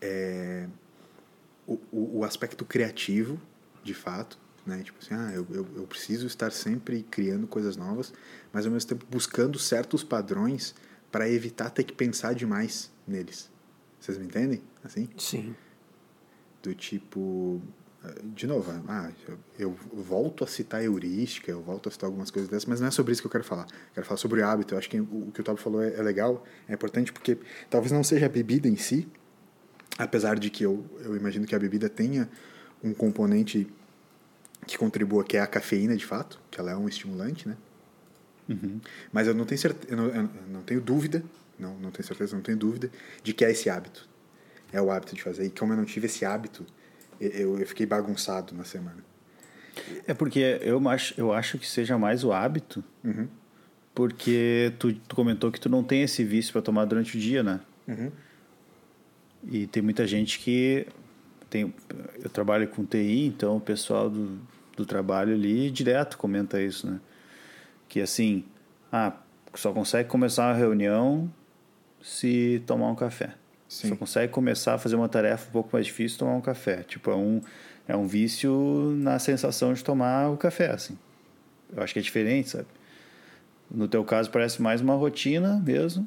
[0.00, 0.68] é,
[1.66, 3.40] o, o, o aspecto criativo,
[3.82, 4.82] de fato, né?
[4.82, 8.12] Tipo assim, ah, eu, eu, eu preciso estar sempre criando coisas novas,
[8.52, 10.74] mas ao mesmo tempo buscando certos padrões
[11.10, 13.50] para evitar ter que pensar demais neles.
[13.98, 14.62] Vocês me entendem?
[14.84, 15.08] Assim?
[15.16, 15.56] Sim.
[16.62, 17.60] Do tipo,
[18.24, 19.10] de novo, ah,
[19.58, 22.90] eu, volto a citar heurística, eu volto a citar algumas coisas dessas, mas não é
[22.90, 23.64] sobre isso que eu quero falar.
[23.64, 24.74] Eu quero falar sobre o hábito.
[24.74, 27.38] Eu acho que o, que o Tobi falou é, é, legal, é importante porque
[27.70, 29.08] talvez não seja a bebida em si,
[29.98, 32.28] apesar de que eu, eu imagino que a bebida tenha
[32.82, 33.66] um componente
[34.66, 37.56] que contribua, que é a cafeína de fato, que ela é um estimulante, né?
[38.48, 38.80] Uhum.
[39.12, 41.22] Mas eu não tenho certeza, eu não, eu não tenho dúvida,
[41.58, 42.90] não, não tenho certeza, não tenho dúvida
[43.22, 44.08] de que é esse hábito.
[44.72, 45.46] É o hábito de fazer.
[45.46, 46.66] E como eu não tive esse hábito,
[47.20, 49.04] eu, eu fiquei bagunçado na semana.
[50.06, 53.28] É porque eu acho, eu acho que seja mais o hábito, uhum.
[53.94, 57.42] porque tu, tu comentou que tu não tem esse vício para tomar durante o dia,
[57.42, 57.60] né?
[57.86, 58.10] Uhum.
[59.48, 60.86] E tem muita gente que
[61.48, 61.72] tem,
[62.22, 64.38] eu trabalho com TI, então o pessoal do,
[64.76, 67.00] do trabalho ali direto comenta isso, né?
[67.88, 68.44] Que assim,
[68.90, 69.12] ah,
[69.54, 71.30] só consegue começar uma reunião
[72.02, 73.34] se tomar um café.
[73.68, 73.88] Sim.
[73.88, 76.82] Só consegue começar a fazer uma tarefa um pouco mais difícil tomar um café.
[76.84, 77.40] Tipo, é um,
[77.88, 80.96] é um vício na sensação de tomar o café, assim.
[81.74, 82.66] Eu acho que é diferente, sabe?
[83.70, 86.06] No teu caso parece mais uma rotina mesmo.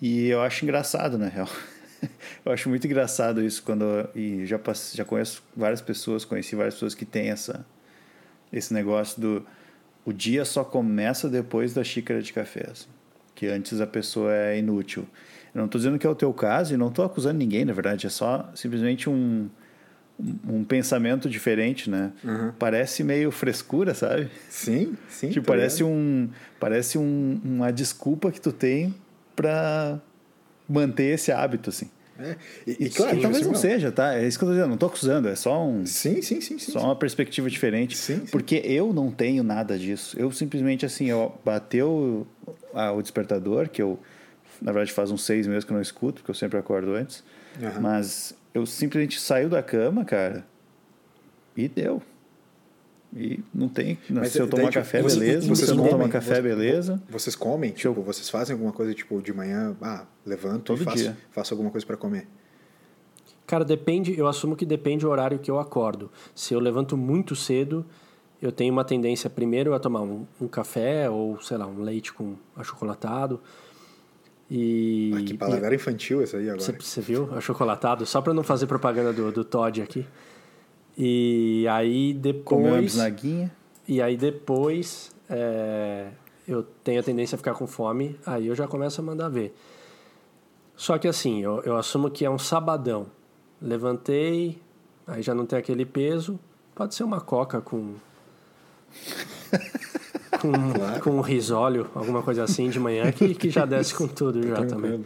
[0.00, 1.48] E eu acho engraçado, na real.
[2.44, 3.84] eu acho muito engraçado isso quando
[4.14, 4.60] e já
[4.92, 7.64] já conheço várias pessoas, conheci várias pessoas que têm essa
[8.52, 9.46] esse negócio do
[10.04, 12.88] o dia só começa depois da xícara de café, assim,
[13.34, 15.08] que antes a pessoa é inútil.
[15.54, 17.72] Eu não estou dizendo que é o teu caso e não estou acusando ninguém, na
[17.72, 19.48] verdade, é só simplesmente um
[20.48, 22.12] um, pensamento diferente, né?
[22.58, 24.30] Parece meio frescura, sabe?
[24.48, 25.30] Sim, sim.
[25.30, 26.28] Tipo, parece um
[26.60, 28.94] parece um, uma desculpa que tu tem
[29.34, 29.98] pra
[30.68, 31.90] manter esse hábito, assim.
[32.18, 32.36] É.
[32.64, 34.14] E, e Claro, talvez não assim, seja, tá?
[34.14, 36.58] É isso que eu tô dizendo, não tô acusando, é só um Sim, sim, sim,
[36.58, 36.70] sim.
[36.70, 36.84] só sim.
[36.84, 37.96] uma perspectiva diferente.
[37.96, 38.26] Sim, sim.
[38.26, 40.16] Porque eu não tenho nada disso.
[40.18, 42.26] Eu simplesmente, assim, eu bateu
[42.72, 43.98] o despertador, que eu,
[44.64, 47.22] na verdade, faz uns seis meses que eu não escuto, porque eu sempre acordo antes.
[47.62, 47.80] Aham.
[47.80, 50.44] Mas eu simplesmente saio da cama, cara,
[51.56, 52.02] e deu.
[53.16, 53.96] E não tem.
[54.10, 55.46] Mas se eu daí, tomar tipo, café, vocês- beleza.
[55.46, 57.02] vocês Se eu não tomar café, Vocês- beleza.
[57.08, 57.70] Vocês comem?
[57.70, 61.16] Eu- Tipo, vocês fazem alguma coisa, tipo, de manhã, ah, levanto Todo e faço, dia.
[61.30, 62.26] faço alguma coisa pra comer.
[63.46, 66.10] Cara, depende, eu assumo que depende do horário que eu acordo.
[66.34, 67.84] Se eu levanto muito cedo,
[68.42, 72.12] eu tenho uma tendência primeiro a tomar um, um café ou, sei lá, um leite
[72.12, 73.40] com achocolatado.
[74.50, 75.12] E.
[75.16, 76.60] Ah, que palavra infantil essa aí agora.
[76.60, 77.28] Você, você viu?
[77.34, 78.04] Achocolatado?
[78.04, 80.06] Só para não fazer propaganda do, do Todd aqui.
[80.96, 82.82] E aí depois.
[82.82, 83.50] bisnaguinha.
[83.86, 86.08] E aí depois é,
[86.46, 89.54] eu tenho a tendência a ficar com fome, aí eu já começo a mandar ver.
[90.76, 93.06] Só que assim, eu, eu assumo que é um sabadão.
[93.60, 94.60] Levantei,
[95.06, 96.38] aí já não tem aquele peso.
[96.74, 97.94] Pode ser uma coca com.
[100.40, 101.00] com, Claro.
[101.02, 104.56] com um risóleo, alguma coisa assim de manhã, que, que já desce com tudo já
[104.56, 104.68] também.
[104.68, 105.04] Tranquilo.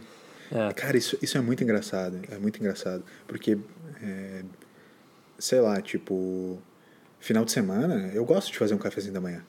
[0.51, 0.73] É.
[0.73, 2.19] Cara, isso, isso é muito engraçado.
[2.29, 3.03] É muito engraçado.
[3.27, 3.57] Porque,
[4.01, 4.43] é,
[5.37, 6.57] sei lá, tipo,
[7.19, 9.43] final de semana, eu gosto de fazer um cafezinho da manhã.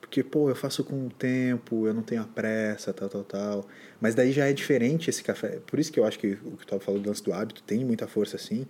[0.00, 3.66] Porque, pô, eu faço com o tempo, eu não tenho a pressa, tal, tal, tal.
[4.00, 5.58] Mas daí já é diferente esse café.
[5.66, 7.60] Por isso que eu acho que o que tu tava falando do lance do hábito
[7.64, 8.64] tem muita força, assim.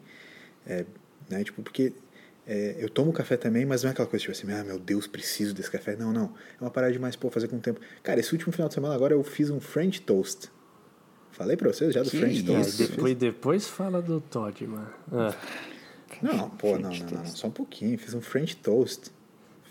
[0.66, 0.86] É,
[1.28, 1.92] né, tipo, porque
[2.46, 5.06] é, eu tomo café também, mas não é aquela coisa tipo assim, ah, meu Deus,
[5.06, 5.96] preciso desse café.
[5.96, 6.32] Não, não.
[6.60, 7.80] É uma parada de mais, pô, fazer com o tempo.
[8.02, 10.50] Cara, esse último final de semana agora eu fiz um French Toast.
[11.32, 12.46] Falei pra vocês já do Que French isso?
[12.46, 12.86] Toast.
[12.86, 14.88] Depois, depois fala do Todd, mano.
[15.12, 15.34] É.
[16.22, 17.98] Não, pô, não, não, não, não, só um pouquinho.
[17.98, 19.10] Fiz um French Toast.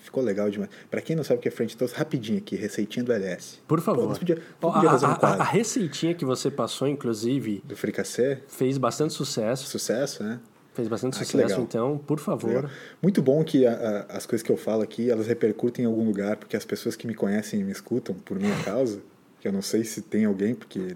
[0.04, 0.70] Ficou legal demais.
[0.92, 3.60] Pra quem não sabe o que é French Toast, rapidinho aqui, receitinha do LS.
[3.66, 4.10] Por favor.
[4.12, 8.42] Pô, podia, podia a, um a- a- receitinha que você passou, inclusive, do fricassé.
[8.50, 9.66] fez bastante sucesso.
[9.68, 10.42] Sucesso, né?
[10.74, 12.50] Fez bastante Ah, sucesso, então, por favor.
[12.56, 12.70] Legal.
[13.02, 16.04] Muito bom que a- a- as coisas que eu falo aqui, elas repercutem em algum
[16.06, 19.00] lugar, porque as pessoas que me conhecem e me escutam por minha causa,
[19.40, 20.96] que eu não sei se tem alguém, porque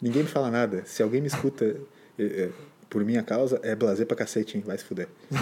[0.00, 0.84] ninguém me fala nada.
[0.86, 1.76] Se alguém me escuta eh,
[2.18, 2.50] eh,
[2.88, 4.62] por minha causa, é blazer pra cacete, hein?
[4.64, 5.08] Vai se fuder.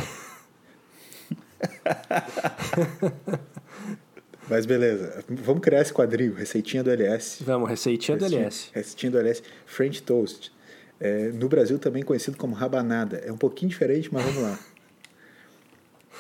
[4.49, 7.43] Mas beleza, vamos criar esse quadril, receitinha do LS.
[7.43, 8.71] Vamos, receitinha do LS.
[8.73, 10.53] Receitinha do LS, French Toast.
[10.99, 13.19] É, no Brasil também conhecido como rabanada.
[13.19, 14.59] É um pouquinho diferente, mas vamos lá.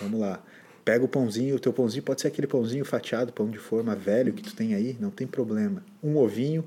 [0.00, 0.42] Vamos lá.
[0.84, 4.32] Pega o pãozinho, o teu pãozinho pode ser aquele pãozinho fatiado, pão de forma velho
[4.32, 5.84] que tu tem aí, não tem problema.
[6.02, 6.64] Um ovinho,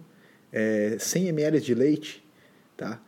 [0.52, 2.26] é, 100 ml de leite,
[2.76, 3.02] tá?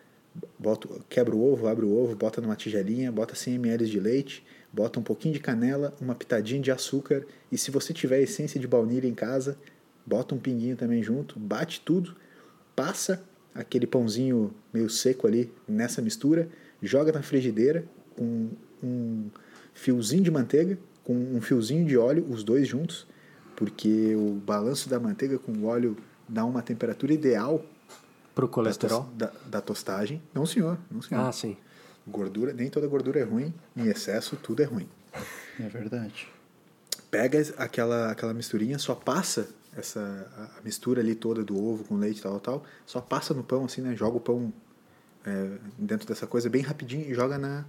[0.57, 4.45] Bota, quebra o ovo, abre o ovo, bota numa tigelinha, bota 100 ml de leite,
[4.71, 8.65] bota um pouquinho de canela, uma pitadinha de açúcar e se você tiver essência de
[8.65, 9.57] baunilha em casa,
[10.05, 12.15] bota um pinguinho também junto, bate tudo,
[12.73, 13.21] passa
[13.53, 16.47] aquele pãozinho meio seco ali nessa mistura,
[16.81, 17.83] joga na frigideira
[18.15, 18.49] com
[18.83, 19.29] um
[19.73, 23.07] fiozinho de manteiga, com um fiozinho de óleo, os dois juntos,
[23.55, 25.95] porque o balanço da manteiga com o óleo
[26.27, 27.63] dá uma temperatura ideal
[28.33, 29.03] Pro da, colesterol.
[29.03, 30.21] tos- da, da tostagem.
[30.33, 31.21] Não, senhor, não, senhor.
[31.27, 31.57] Ah, sim.
[32.07, 34.87] Gordura, nem toda gordura é ruim, em excesso tudo é ruim.
[35.59, 36.27] É verdade.
[37.11, 42.19] Pega aquela, aquela misturinha, só passa essa a- mistura ali toda do ovo com leite
[42.19, 43.95] e tal, tal, só passa no pão assim, né?
[43.95, 44.53] Joga o pão
[45.25, 47.65] é, dentro dessa coisa bem rapidinho e joga na,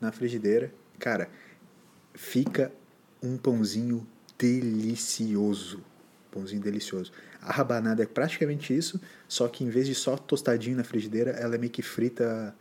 [0.00, 0.72] na frigideira.
[0.98, 1.28] Cara,
[2.14, 2.72] fica
[3.22, 4.06] um pãozinho
[4.38, 5.82] delicioso.
[6.30, 7.12] Pãozinho delicioso.
[7.40, 11.54] A rabanada é praticamente isso, só que em vez de só tostadinho na frigideira, ela
[11.54, 12.54] é meio que frita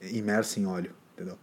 [0.00, 1.38] imersa em óleo, entendeu?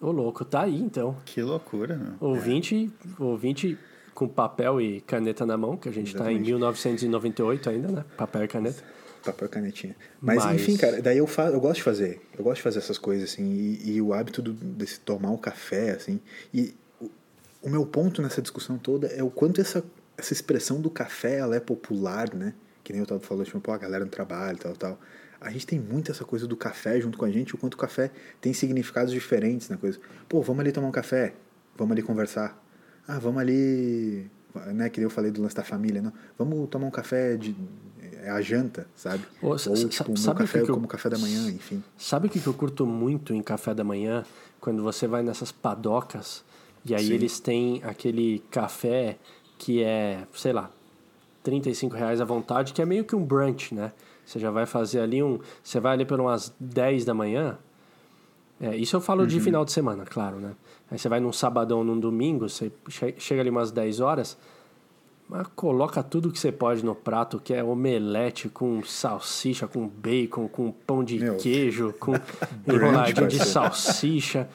[0.00, 1.16] Ô, louco, tá aí então.
[1.24, 2.14] Que loucura, meu.
[2.20, 3.78] Ouvinte, ouvinte
[4.14, 6.46] com papel e caneta na mão, que a gente tá em Exatamente.
[6.46, 8.04] 1998 ainda, né?
[8.16, 8.82] Papel e caneta.
[9.24, 9.96] Papel e canetinha.
[10.20, 12.20] Mas, Mas- enfim, cara, daí eu, fa eu gosto de fazer.
[12.36, 13.44] Eu gosto de fazer essas coisas, assim.
[13.44, 16.20] E, e o hábito do, desse tomar um café, assim.
[16.52, 17.10] E o,
[17.62, 19.82] o meu ponto nessa discussão toda é o quanto essa,
[20.16, 22.54] essa expressão do café, ela é popular, né?
[22.82, 25.00] Que nem eu tava falando, tipo, pô, a galera no trabalho, tal, tal.
[25.40, 27.78] A gente tem muito essa coisa do café junto com a gente, o quanto o
[27.78, 29.98] café tem significados diferentes na coisa.
[30.28, 31.34] Pô, vamos ali tomar um café,
[31.76, 32.62] vamos ali conversar.
[33.06, 34.30] Ah, vamos ali,
[34.72, 36.12] né, que nem eu falei do lance da família, não.
[36.38, 37.54] Vamos tomar um café de
[38.22, 39.22] é a janta, sabe?
[39.42, 41.82] Ou sa- tipo, sabe café que eu- como café da manhã, enfim.
[41.98, 44.24] Sabe o que que eu curto muito em café da manhã?
[44.60, 46.42] Quando você vai nessas padocas
[46.86, 47.12] e aí Sim.
[47.12, 49.18] eles têm aquele café
[49.58, 50.70] que é, sei lá,
[51.42, 53.92] 35 reais à vontade, que é meio que um brunch, né?
[54.24, 55.38] Você já vai fazer ali um...
[55.62, 57.58] Você vai ali por umas 10 da manhã
[58.60, 60.52] É, isso eu falo de final de semana, claro, né?
[60.90, 64.38] Aí você vai num sabadão, num domingo, você che- chega ali umas 10 horas,
[65.28, 70.46] mas coloca tudo que você pode no prato, que é omelete com salsicha, com bacon,
[70.48, 71.36] com pão de Meu.
[71.36, 72.12] queijo, com
[72.68, 74.48] enroladinho de salsicha.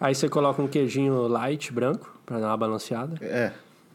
[0.00, 3.16] Aí você coloca um queijinho light, branco, pra dar uma balanceada.
[3.24, 3.52] É.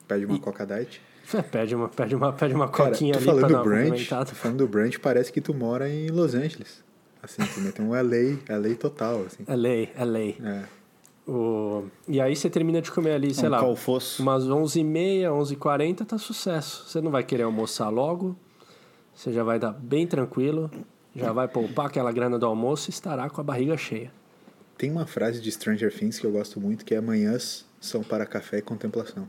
[0.07, 1.01] Pede uma Coca Diet.
[1.33, 3.63] É, pede uma, pede uma, pede uma Cara, coquinha ali pra falando dar do uma
[3.63, 6.81] brunch, falando do brunch, parece que tu mora em Los Angeles.
[7.21, 9.43] Assim, tu meteu um LA, LA total, assim.
[9.47, 10.37] É lei, é lei.
[10.43, 10.63] É.
[11.29, 11.85] O...
[12.07, 14.21] E aí você termina de comer ali, sei um lá, calfoço.
[14.21, 16.87] umas 11h30, 11h40, tá sucesso.
[16.87, 18.35] Você não vai querer almoçar logo,
[19.13, 20.71] você já vai dar bem tranquilo,
[21.15, 24.11] já vai poupar aquela grana do almoço e estará com a barriga cheia.
[24.77, 28.25] Tem uma frase de Stranger Things que eu gosto muito, que é amanhãs são para
[28.25, 29.27] café e contemplação.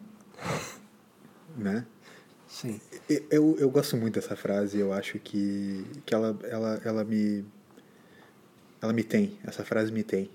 [1.57, 1.87] né?
[2.47, 2.81] Sim.
[3.31, 7.45] Eu, eu gosto muito dessa frase, eu acho que, que ela, ela, ela me.
[8.81, 10.31] Ela me tem, essa frase me tem.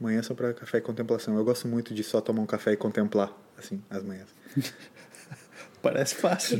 [0.00, 1.36] Manhã só para café e contemplação.
[1.36, 4.28] Eu gosto muito de só tomar um café e contemplar, assim, as manhãs.
[5.82, 6.58] Parece fácil.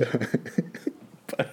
[1.26, 1.50] Pa-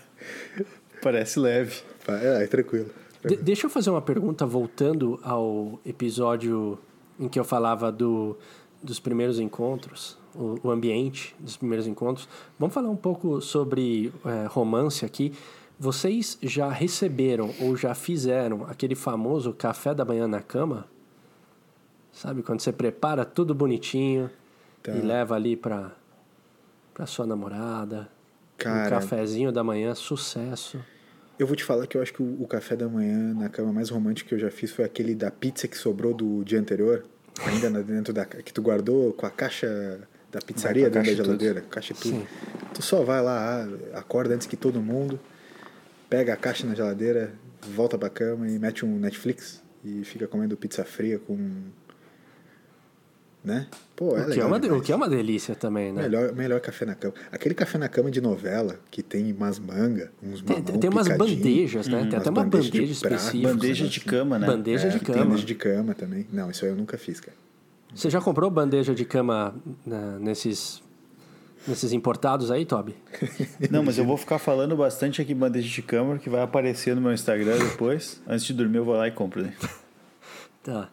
[1.01, 1.81] Parece leve.
[2.07, 2.89] É, é tranquilo.
[3.25, 6.77] De- deixa eu fazer uma pergunta voltando ao episódio
[7.19, 8.37] em que eu falava do,
[8.81, 12.27] dos primeiros encontros, o, o ambiente dos primeiros encontros.
[12.59, 15.33] Vamos falar um pouco sobre é, romance aqui.
[15.85, 20.85] Vocês já receberam ou já fizeram aquele famoso café da manhã na cama?
[22.13, 24.29] Sabe, quando você prepara tudo bonitinho
[24.83, 24.91] Tá.
[24.91, 25.91] e leva ali pra,
[26.93, 28.01] pra sua namorada.
[28.59, 30.79] Um Cara- cafezinho da manhã, sucesso.
[31.39, 33.73] Eu vou te falar que eu acho que o, o café da manhã na cama
[33.73, 37.03] mais romântico que eu já fiz foi aquele da pizza que sobrou do dia anterior,
[37.43, 39.99] ainda dentro da que tu guardou com a caixa
[40.31, 41.25] da pizzaria dentro da e tudo.
[41.25, 42.17] geladeira, caixa tudo.
[42.19, 42.27] Sim.
[42.71, 45.19] Tu só vai lá, acorda antes que todo mundo,
[46.11, 47.31] pega a caixa na geladeira,
[47.73, 51.37] volta pra cama e mete um Netflix e fica comendo pizza fria com
[53.43, 53.65] né?
[53.95, 54.81] Pô, é o, que é legal uma, de- demais.
[54.81, 56.03] o que é uma delícia também, né?
[56.03, 57.13] Melhor, melhor café na cama.
[57.31, 61.07] Aquele café na cama de novela que tem umas mangas, uns Tem, mamão tem umas
[61.07, 61.99] bandejas, né?
[62.01, 63.47] Tem umas até uma de bandeja prato, específica.
[63.53, 63.93] Bandeja assim.
[63.93, 64.45] de cama, né?
[64.47, 65.25] Bandeja de Tem cama.
[65.25, 66.27] bandeja de cama também.
[66.31, 67.37] Não, isso aí eu nunca fiz, cara.
[67.95, 70.83] Você já comprou bandeja de cama né, nesses,
[71.67, 72.95] nesses importados aí, Toby?
[73.69, 77.01] Não, mas eu vou ficar falando bastante aqui bandeja de câmara que vai aparecer no
[77.01, 78.21] meu Instagram depois.
[78.27, 79.41] Antes de dormir eu vou lá e compro.
[79.43, 79.53] Né?
[80.63, 80.89] Tá.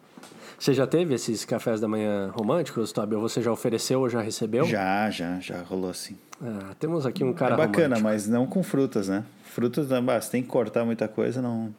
[0.59, 3.15] Você já teve esses cafés da manhã românticos, Toby?
[3.15, 4.65] Ou você já ofereceu ou já recebeu?
[4.65, 6.17] Já, já, já rolou assim.
[6.43, 8.03] Ah, temos aqui um cara é bacana, romântico.
[8.03, 9.25] mas não com frutas, né?
[9.45, 11.73] Frutas, bah, você tem que cortar muita coisa, não.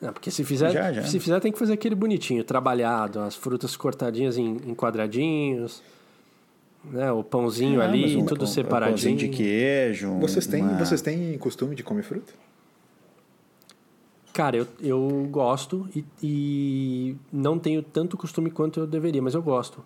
[0.00, 1.02] Não, porque se fizer, Já, já.
[1.04, 5.82] se fizer tem que fazer aquele bonitinho, trabalhado, as frutas cortadinhas em, em quadradinhos,
[6.84, 7.10] né?
[7.12, 8.96] O pãozinho Ah, ali, mas um tudo pão- separadinho.
[8.96, 10.18] Um pãozinho de queijo.
[10.20, 12.32] Vocês têm, uma- vocês têm costume de comer fruta?
[14.32, 19.42] Cara, eu, eu gosto e, e não tenho tanto costume quanto eu deveria, mas eu
[19.42, 19.84] gosto.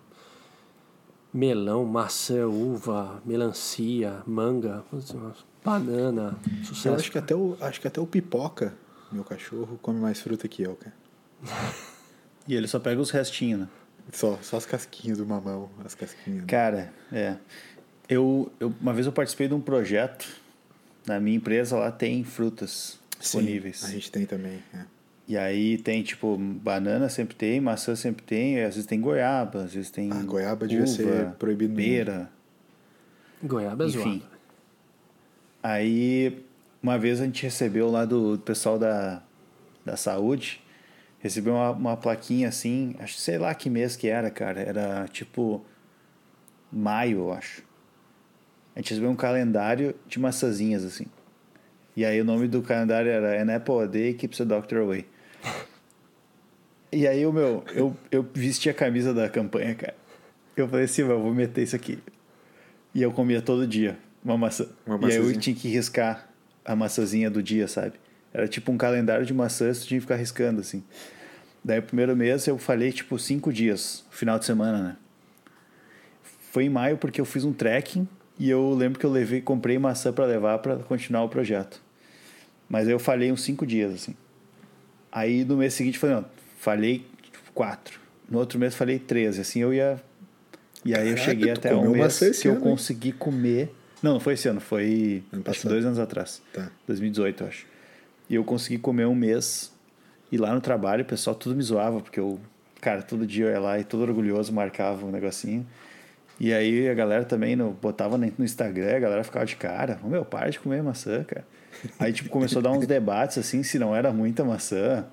[1.31, 4.83] Melão, maçã, uva, melancia, manga,
[5.63, 6.95] banana, Eu sucesso.
[6.95, 8.73] acho que até o, acho que até o pipoca,
[9.11, 10.95] meu cachorro, come mais fruta que eu, cara.
[12.47, 13.67] E ele só pega os restinhos, né?
[14.11, 16.41] Só, só as casquinhas do mamão, as casquinhas.
[16.41, 16.47] né?
[16.47, 17.35] Cara, é.
[18.07, 20.27] Eu, eu, uma vez eu participei de um projeto.
[21.05, 23.83] Na minha empresa lá tem frutas Sim, disponíveis.
[23.85, 24.59] a gente tem também.
[24.73, 24.79] é.
[25.27, 29.73] E aí tem, tipo, banana sempre tem, maçã sempre tem, às vezes tem goiaba, às
[29.73, 30.09] vezes tem.
[30.11, 32.31] Ah, goiaba devia uva, ser proibido Pera.
[33.43, 33.99] Goiaba é Enfim.
[33.99, 34.23] zoado.
[35.61, 36.43] Aí,
[36.81, 39.21] uma vez a gente recebeu lá do pessoal da,
[39.85, 40.61] da saúde,
[41.19, 44.61] recebeu uma, uma plaquinha assim, acho sei lá que mês que era, cara.
[44.61, 45.63] Era tipo
[46.71, 47.63] maio, eu acho.
[48.75, 51.05] A gente recebeu um calendário de maçãzinhas, assim.
[51.95, 55.05] E aí o nome do calendário era An Apple a Day Keeps a Doctor Away.
[56.91, 59.95] E aí o meu, eu, eu vesti a camisa da campanha, cara.
[60.57, 61.99] Eu falei assim, "Meu, eu vou meter isso aqui.
[62.95, 64.67] E eu comia todo dia uma maçã.
[64.87, 66.27] Uma e aí eu tinha que riscar
[66.65, 67.93] a maçãzinha do dia, sabe?
[68.33, 70.83] Era tipo um calendário de maçãs, tu tinha que ficar riscando, assim.
[71.63, 74.95] Daí o primeiro mês eu falei, tipo, cinco dias, final de semana, né?
[76.51, 78.07] Foi em maio porque eu fiz um trekking
[78.37, 81.81] e eu lembro que eu levei, comprei maçã para levar para continuar o projeto.
[82.67, 84.15] Mas aí eu falei uns cinco dias, assim.
[85.11, 86.25] Aí no mês seguinte eu falei, não,
[86.57, 87.05] falei
[87.53, 87.99] quatro.
[88.29, 90.01] No outro mês falei 13, assim eu ia.
[90.85, 92.69] E aí eu Caraca, cheguei tu até um mês que eu ano, hein?
[92.69, 93.75] consegui comer.
[94.01, 96.41] Não, não foi esse ano, foi Ano acho que dois anos atrás.
[96.53, 96.71] Tá.
[96.87, 97.65] 2018, eu acho.
[98.29, 99.71] E eu consegui comer um mês.
[100.31, 102.39] E lá no trabalho o pessoal tudo me zoava, porque eu,
[102.79, 105.65] cara, todo dia eu ia lá e todo orgulhoso marcava um negocinho.
[106.39, 109.99] E aí a galera também no, botava no no Instagram, a galera ficava de cara,
[110.03, 111.45] ô meu, para de comer maçã, cara.
[111.99, 115.05] Aí tipo, começou a dar uns debates assim, se não era muita maçã,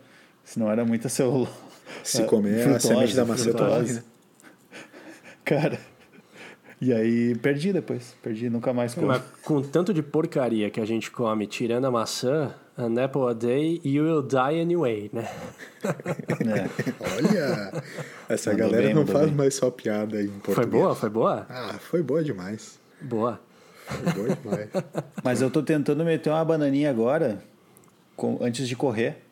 [0.45, 1.51] se não era muita celulose.
[2.03, 3.95] Se comer a frutose, semente da maçã, frutose.
[3.95, 4.03] né?
[5.45, 5.79] Cara.
[6.81, 8.15] E aí perdi depois.
[8.23, 9.07] Perdi, nunca mais comi.
[9.07, 13.35] Mas com tanto de porcaria que a gente come, tirando a maçã, an apple a
[13.35, 15.29] day, you will die anyway, né?
[15.87, 16.69] É.
[17.17, 17.83] Olha!
[18.29, 19.35] Essa Mandou galera bem, não faz bem.
[19.35, 20.55] mais só piada em português.
[20.57, 20.95] Foi boa?
[20.95, 21.47] Foi boa?
[21.49, 22.79] Ah, foi boa demais.
[23.01, 23.41] Boa.
[23.87, 24.69] Foi boa demais.
[25.23, 27.41] Mas eu tô tentando meter uma bananinha agora,
[28.17, 29.23] com- antes de correr.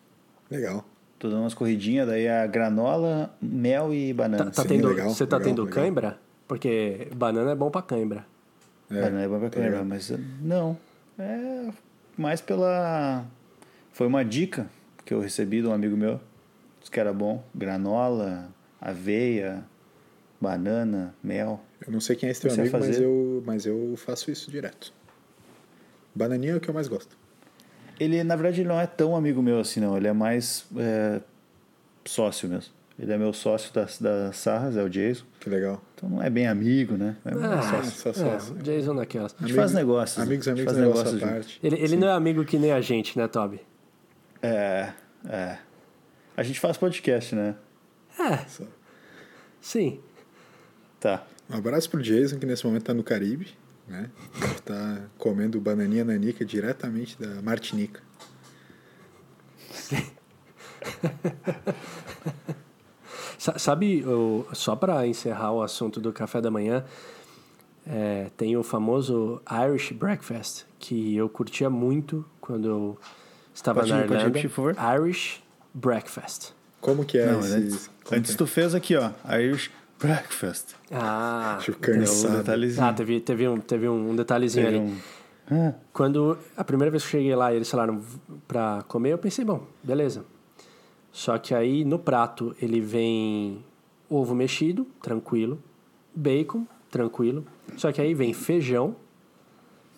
[0.50, 0.84] Legal.
[1.18, 4.50] Tô dando umas corridinhas, daí a granola, mel e Tá, banana.
[4.50, 5.82] tá Sim, tendo, legal, você tá legal, tendo legal.
[5.84, 6.18] cãibra?
[6.46, 8.24] Porque banana é bom pra cãibra.
[8.90, 9.84] É, banana é bom pra caramba, legal.
[9.86, 10.76] mas não.
[11.18, 11.68] É
[12.16, 13.24] mais pela.
[13.94, 14.68] Foi uma dica
[15.04, 16.20] que eu recebi de um amigo meu.
[16.80, 17.44] Disse que era bom.
[17.54, 18.48] Granola,
[18.80, 19.64] aveia,
[20.40, 21.60] banana, mel.
[21.86, 23.04] Eu não sei quem é esse teu amigo, vai mas fazer?
[23.04, 24.92] eu, mas eu faço isso direto.
[26.12, 27.16] Bananinha é o que eu mais gosto.
[28.00, 29.96] Ele, na verdade, ele não é tão amigo meu assim, não.
[29.96, 31.20] Ele é mais é,
[32.04, 32.72] sócio mesmo.
[32.98, 35.24] Ele é meu sócio das, das Sarras, é o Jason.
[35.38, 35.80] Que legal.
[35.94, 37.16] Então não é bem amigo, né?
[37.24, 37.90] É Ah, sócio.
[37.92, 38.56] só sócio.
[38.58, 39.36] é, Jason daquelas.
[39.38, 40.18] A gente faz negócios.
[40.18, 41.60] Amigos, amigos, faz negócio à negócios parte.
[41.62, 43.60] Ele, ele não é amigo que nem a gente, né, Toby?
[44.46, 44.92] É,
[45.26, 45.58] é.
[46.36, 47.54] A gente faz podcast, né?
[48.18, 48.64] É, Só.
[49.60, 50.00] sim.
[51.00, 51.26] Tá.
[51.48, 53.54] Um abraço pro Jason, que nesse momento tá no Caribe,
[53.88, 54.10] né?
[54.64, 58.02] Tá comendo bananinha nanica diretamente da Martinica.
[63.38, 64.04] Sa- Sabe,
[64.52, 66.84] só para encerrar o assunto do café da manhã,
[67.86, 72.98] é, tem o famoso Irish Breakfast, que eu curtia muito quando eu
[73.54, 74.26] estava Pode- na pode Irlanda.
[74.26, 75.00] repetir, por favor?
[75.00, 75.42] Irish
[75.72, 76.52] Breakfast.
[76.80, 77.54] Como que é Não, esse...
[77.54, 79.10] antes, como antes que tu fez aqui, ó.
[79.38, 80.74] Irish Breakfast.
[80.90, 82.36] Ah, Tem um cansado.
[82.38, 82.84] detalhezinho.
[82.86, 84.86] ah teve, teve, um, teve um detalhezinho Teve ali.
[84.86, 84.98] um-
[85.50, 88.02] Ah, Quando a primeira vez que eu cheguei lá e eles falaram
[88.48, 90.24] pra comer, eu pensei, bom, beleza.
[91.12, 93.64] Só que aí no prato ele vem
[94.10, 95.62] ovo mexido, tranquilo,
[96.14, 97.44] bacon, tranquilo.
[97.76, 98.96] Só que aí vem feijão,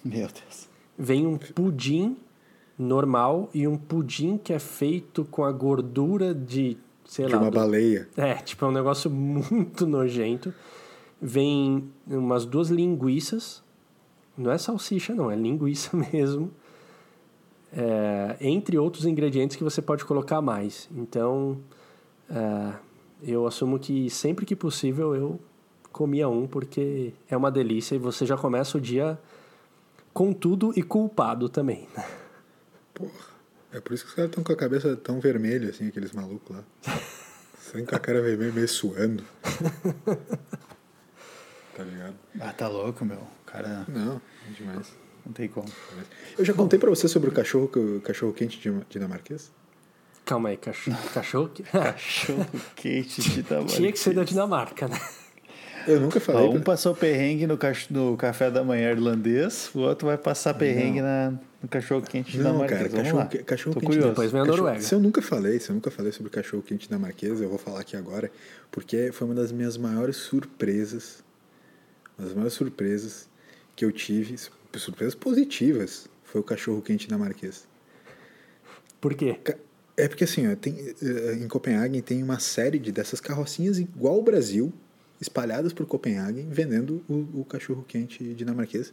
[0.05, 0.69] meu Deus.
[0.99, 2.17] vem um pudim
[2.79, 7.51] normal e um pudim que é feito com a gordura de, sei De lá, uma
[7.51, 8.09] do- baleia.
[8.17, 10.53] é, tipo, é um negócio muito nojento.
[11.21, 13.63] Vem umas duas linguiças.
[14.37, 16.51] Não é salsicha, não, é linguiça mesmo.
[17.73, 20.89] É, entre outros ingredientes que você pode colocar mais.
[20.95, 21.59] Então,
[22.31, 22.73] é,
[23.23, 25.41] eu assumo que sempre que possível eu
[25.93, 29.19] comia um, porque é uma delícia e você já começa o dia
[30.13, 31.87] com tudo e culpado também.
[32.97, 33.37] Porra.
[33.73, 36.57] É por isso que os caras estão com a cabeça tão vermelha, assim, aqueles malucos
[36.57, 36.65] lá.
[37.61, 39.23] Sempre com a cara vermelha, meio suando.
[41.77, 42.15] Tá ligado?
[42.41, 43.21] Ah, tá louco, meu.
[43.45, 44.19] Cara, Não,
[44.57, 44.95] demais.
[45.27, 45.69] não tem como.
[46.39, 49.53] Eu já contei pra você sobre o cachorro, o cachorro quente de dinamarquês?
[50.25, 50.97] Calma aí, cachorro.
[51.13, 53.67] cachorro Cachorro quente de tamanho.
[53.69, 54.99] Tinha que ser da Dinamarca, né?
[55.87, 56.43] Eu nunca falei.
[56.43, 57.91] Ó, um pra- passou perrengue no, cach...
[57.91, 61.33] no café da manhã irlandês, o outro vai passar perrengue na...
[61.63, 62.81] no cachorro quente Não, dinamarquês.
[62.81, 63.27] cara, cachorro, lá.
[63.45, 63.89] cachorro Tô quente.
[63.91, 64.09] curioso.
[64.11, 64.83] Depois vem a cachorro- Noruega.
[64.83, 67.81] Se eu nunca falei, se eu nunca falei sobre cachorro quente dinamarquês, eu vou falar
[67.81, 68.31] aqui agora,
[68.71, 71.23] porque foi uma das minhas maiores surpresas,
[72.19, 73.29] uma das maiores surpresas
[73.75, 74.37] que eu tive,
[74.77, 77.65] surpresas positivas, foi o cachorro quente dinamarquês.
[79.01, 79.37] Por quê?
[79.43, 79.57] Ca-
[79.97, 84.19] É porque assim, ó, tem, eh, em Copenhague tem uma série de dessas carrocinhas igual
[84.19, 84.73] o Brasil,
[85.21, 88.93] espalhadas por Copenhague, vendendo o, o cachorro quente dinamarquês.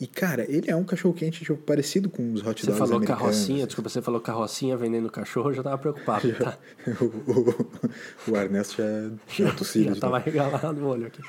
[0.00, 2.96] E, cara, ele é um cachorro quente tipo, parecido com os hot Você dogs falou
[2.96, 3.20] americanos.
[3.22, 6.56] carrocinha, desculpa, você falou carrocinha vendendo cachorro, eu já tava preocupado, tá?
[7.00, 11.20] o, o, o Ernesto já, já tossiu Já de tava regalado o olho aqui.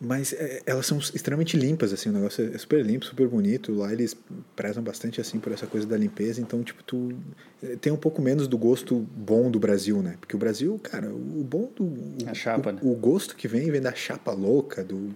[0.00, 3.72] Mas é, elas são extremamente limpas, assim, o negócio é super limpo, super bonito.
[3.74, 4.16] Lá eles
[4.54, 6.40] prezam bastante, assim, por essa coisa da limpeza.
[6.40, 7.12] Então, tipo, tu
[7.60, 10.16] eh, tem um pouco menos do gosto bom do Brasil, né?
[10.20, 11.82] Porque o Brasil, cara, o bom do...
[11.84, 12.80] o- A chapa, o, né?
[12.84, 15.08] o gosto que vem, vem da chapa louca, do,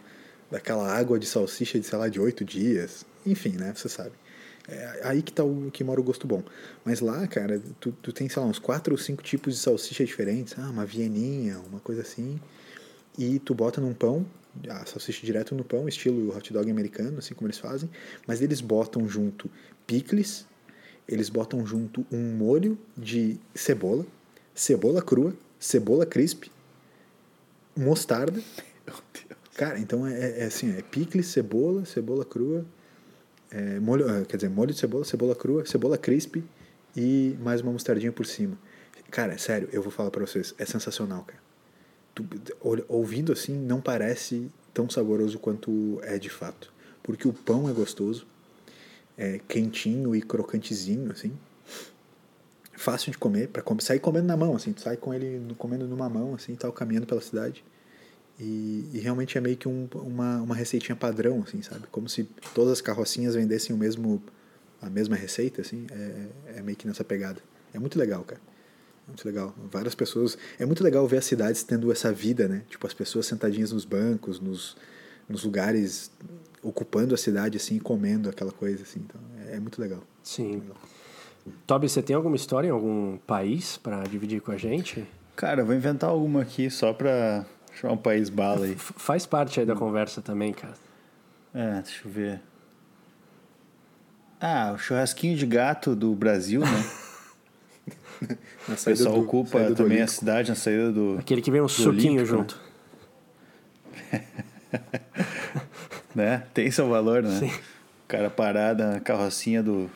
[0.50, 3.06] daquela água de salsicha de, sei lá, de oito dias.
[3.24, 3.72] Enfim, né?
[3.76, 4.12] Você sabe.
[4.68, 6.42] É aí que tá o que mora o gosto bom.
[6.84, 10.04] Mas lá, cara, tu, tu tem, sei lá, uns quatro ou cinco tipos de salsicha
[10.04, 10.54] diferentes.
[10.58, 12.40] Ah, uma vieninha, uma coisa assim.
[13.16, 14.24] E tu bota num pão,
[14.68, 17.90] a salsicha direto no pão, estilo hot dog americano, assim como eles fazem.
[18.26, 19.50] Mas eles botam junto
[19.86, 20.46] picles,
[21.08, 24.06] eles botam junto um molho de cebola,
[24.54, 26.50] cebola crua, cebola crisp,
[27.76, 28.40] mostarda.
[28.86, 29.40] Meu Deus.
[29.54, 32.64] Cara, então é, é assim, é picles, cebola, cebola crua,
[33.50, 36.42] é, molho, ah, quer dizer, molho de cebola, cebola crua, cebola crisp
[36.96, 38.56] e mais uma mostardinha por cima.
[39.10, 41.51] Cara, sério, eu vou falar pra vocês, é sensacional, cara.
[42.88, 46.72] Ouvindo assim, não parece tão saboroso quanto é de fato.
[47.02, 48.26] Porque o pão é gostoso,
[49.16, 51.32] é quentinho e crocantezinho, assim.
[52.74, 56.08] fácil de comer, para sair comendo na mão, assim, tu sai com ele comendo numa
[56.08, 57.64] mão, assim, tal, caminhando pela cidade.
[58.38, 61.86] E, e realmente é meio que um, uma, uma receitinha padrão, assim, sabe?
[61.90, 64.22] Como se todas as carrocinhas vendessem o mesmo,
[64.80, 67.40] a mesma receita, assim, é, é meio que nessa pegada.
[67.72, 68.40] É muito legal, cara.
[69.06, 69.54] Muito legal.
[69.70, 70.38] Várias pessoas.
[70.58, 72.62] É muito legal ver as cidades tendo essa vida, né?
[72.68, 74.76] Tipo, as pessoas sentadinhas nos bancos, nos,
[75.28, 76.10] nos lugares,
[76.62, 79.00] ocupando a cidade, assim, e comendo aquela coisa, assim.
[79.00, 80.00] Então, é, é muito legal.
[80.22, 80.62] Sim.
[81.66, 85.04] Toby, você tem alguma história em algum país para dividir com a gente?
[85.34, 87.44] Cara, eu vou inventar alguma aqui só pra
[87.74, 88.72] chamar um país bala aí.
[88.72, 90.74] F- faz parte aí da conversa também, cara.
[91.52, 92.40] É, deixa eu ver.
[94.40, 96.66] Ah, o churrasquinho de gato do Brasil, né?
[98.68, 101.16] Na O pessoal do- ocupa do também a cidade na saída do.
[101.18, 102.60] Aquele que vem um suquinho Olímpico, junto.
[106.14, 106.42] Né?
[106.52, 107.38] Tem seu valor, né?
[107.38, 107.46] Sim.
[107.46, 109.90] O cara parar na carrocinha do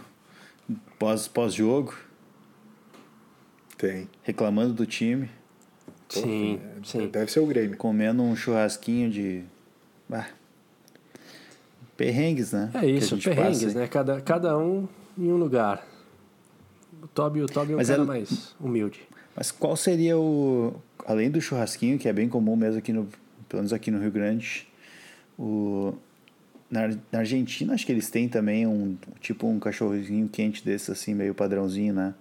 [0.99, 1.95] pós- pós-jogo,
[3.77, 4.09] Tem.
[4.23, 5.29] reclamando do time,
[6.09, 7.09] Sim, É, sim.
[7.09, 7.77] Deve ser o Grêmio.
[7.77, 9.43] comendo um churrasquinho de.
[10.11, 10.25] Ah,
[11.97, 12.71] perrengues, né?
[12.75, 13.89] É isso, perrengues, passa né?
[13.89, 15.85] Cada, cada um em um lugar.
[17.17, 19.01] O Toby, o Toby é um Mas cara é- mais humilde.
[19.35, 20.75] Mas qual seria o.
[21.07, 23.09] Além do churrasquinho, que é bem comum mesmo aqui no.
[23.49, 24.69] Pelo menos aqui no Rio Grande.
[25.39, 25.95] O,
[26.71, 28.99] na, na Argentina, acho que eles têm também um.
[29.19, 32.15] Tipo um cachorrinho quente desse, assim, meio padrãozinho, né?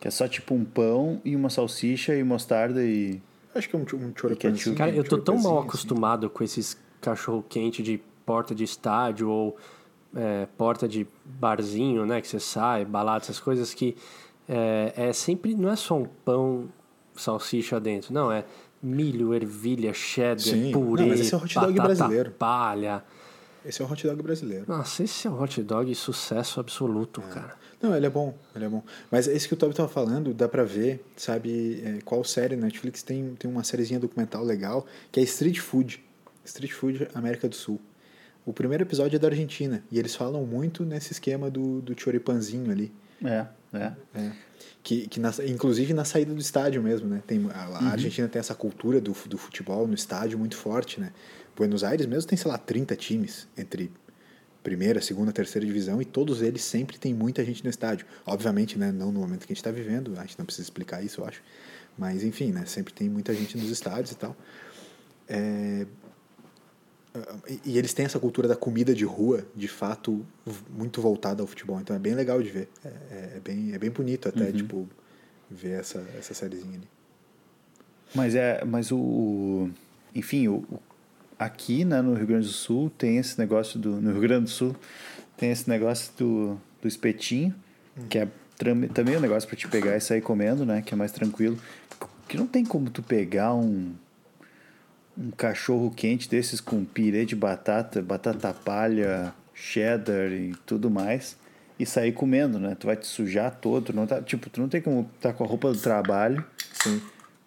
[0.00, 3.20] Que é só tipo um pão e uma salsicha e mostarda e.
[3.54, 4.20] Acho que é um, um ketchup.
[4.20, 4.76] choripanzinho.
[4.76, 5.68] Cara, eu tô tão mal assim.
[5.68, 9.56] acostumado com esses cachorro-quente de porta de estádio ou
[10.14, 12.20] é, porta de barzinho, né?
[12.20, 13.96] Que você sai, balada, essas coisas que
[14.48, 16.68] é, é sempre, não é só um pão,
[17.14, 18.44] salsicha dentro, não, é
[18.82, 20.70] milho, ervilha, cheddar, Sim.
[20.72, 22.30] purê, Não, mas esse é o hot dog brasileiro.
[22.32, 23.02] palha.
[23.64, 24.64] Esse é o hot dog brasileiro.
[24.68, 27.32] Nossa, esse é um hot dog sucesso absoluto, É.
[27.34, 27.56] cara.
[27.82, 28.82] Não, ele é bom, ele é bom.
[29.10, 32.66] Mas esse que o Toby tava falando, dá pra ver, sabe, é, qual série na
[32.66, 36.02] Netflix tem, tem uma sériezinha documental legal, que é Street Food.
[36.44, 37.80] Street Food América do Sul.
[38.46, 42.70] O primeiro episódio é da Argentina, e eles falam muito nesse esquema do, do choripanzinho
[42.70, 42.92] ali.
[43.22, 43.44] É,
[43.74, 43.92] é.
[44.14, 44.32] É.
[44.84, 47.20] Que, que na- inclusive na saída do estádio mesmo, né?
[47.26, 51.12] Tem, a, a Argentina tem essa cultura do, do futebol no estádio muito forte, né?
[51.56, 53.90] Buenos Aires mesmo tem, sei lá, 30 times entre
[54.62, 58.06] primeira, segunda, terceira divisão e todos eles sempre tem muita gente no estádio.
[58.24, 58.92] Obviamente, né?
[58.92, 61.26] Não no momento que a gente está vivendo, a gente não precisa explicar isso, eu
[61.26, 61.42] acho.
[61.98, 62.64] Mas, enfim, né?
[62.66, 64.36] Sempre tem muita gente nos estádios e tal.
[65.28, 65.86] É,
[67.48, 70.24] e- E eles têm essa cultura da comida de rua, de fato,
[70.70, 71.80] muito voltada ao futebol.
[71.80, 72.68] Então é bem legal de ver.
[72.84, 74.88] É, é- é bem, é bem bonito até, tipo,
[75.50, 76.88] ver essa, essa sériezinha ali.
[78.14, 78.64] Mas é.
[78.64, 79.68] Mas o.
[80.14, 80.64] enfim, o,
[81.38, 84.00] aqui né, no Rio Grande do Sul tem esse negócio do.
[84.00, 84.74] No Rio Grande do Sul
[85.36, 87.54] tem esse negócio do, do espetinho,
[88.08, 88.28] que é
[88.94, 90.80] também um negócio para te pegar e sair comendo, né?
[90.82, 91.58] Que é mais tranquilo.
[92.28, 93.92] Que não tem como tu pegar um.
[95.18, 101.36] Um cachorro quente desses com pirê de batata, batata palha, cheddar e tudo mais.
[101.78, 102.74] E sair comendo, né?
[102.78, 103.92] Tu vai te sujar todo.
[103.92, 107.00] Não tá, tipo, tu não tem como estar com a roupa do trabalho Sim,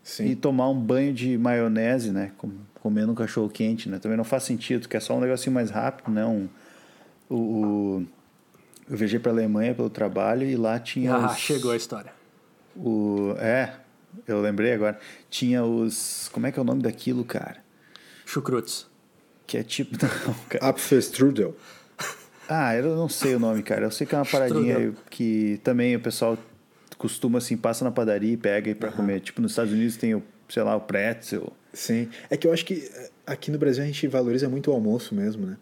[0.04, 0.26] sim.
[0.28, 2.32] e tomar um banho de maionese, né?
[2.38, 2.52] Com-
[2.82, 4.00] Comendo um cachorro quente, né?
[4.00, 6.26] Também não faz sentido, que é só um negocinho mais rápido, né?
[6.26, 6.48] Um,
[7.30, 8.06] o, o-
[8.90, 12.12] eu viajei para Alemanha pelo trabalho e lá tinha Ah, os, chegou a história.
[12.76, 13.74] o é,
[14.28, 15.00] eu lembrei agora.
[15.30, 17.58] Tinha os, como é que é o nome daquilo, cara?
[18.26, 18.88] Chucrutes.
[19.48, 20.70] Que é tipo, não, cara.
[20.70, 21.56] Apfelstrudel.
[22.48, 23.86] Ah, eu não sei o nome, cara.
[23.86, 25.04] Eu sei que é uma paradinha Strudel.
[25.10, 26.38] que também o pessoal
[26.98, 29.22] costuma assim, passa na padaria e pega aí para comer.
[29.22, 31.54] Tipo, nos Estados Unidos tem o, sei lá, o pretzel.
[31.72, 32.10] Sim.
[32.30, 35.14] É que eu acho que eh, aqui no Brasil a gente valoriza muito o almoço
[35.14, 35.58] mesmo, né?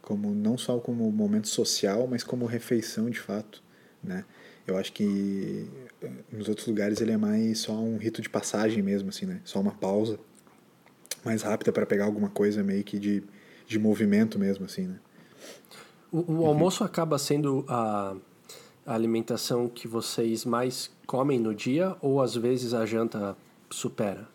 [0.00, 3.62] Como, não só como momento social, mas como refeição de fato,
[4.02, 4.24] né?
[4.66, 5.66] Eu acho que
[6.00, 9.40] eh, nos outros lugares ele é mais só um rito de passagem mesmo, assim, né?
[9.44, 10.18] Só uma pausa
[11.24, 13.22] mais rápida para pegar alguma coisa meio que de,
[13.66, 14.98] de movimento mesmo, assim, né?
[16.10, 18.14] O, o almoço acaba sendo a,
[18.86, 23.36] a alimentação que vocês mais comem no dia ou às vezes a janta
[23.70, 24.28] supera?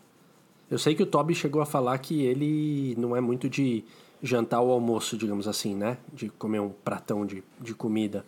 [0.70, 3.86] Eu sei que o Toby chegou a falar que ele não é muito de
[4.22, 5.98] jantar ou almoço, digamos assim, né?
[6.12, 8.26] De comer um pratão de, de comida.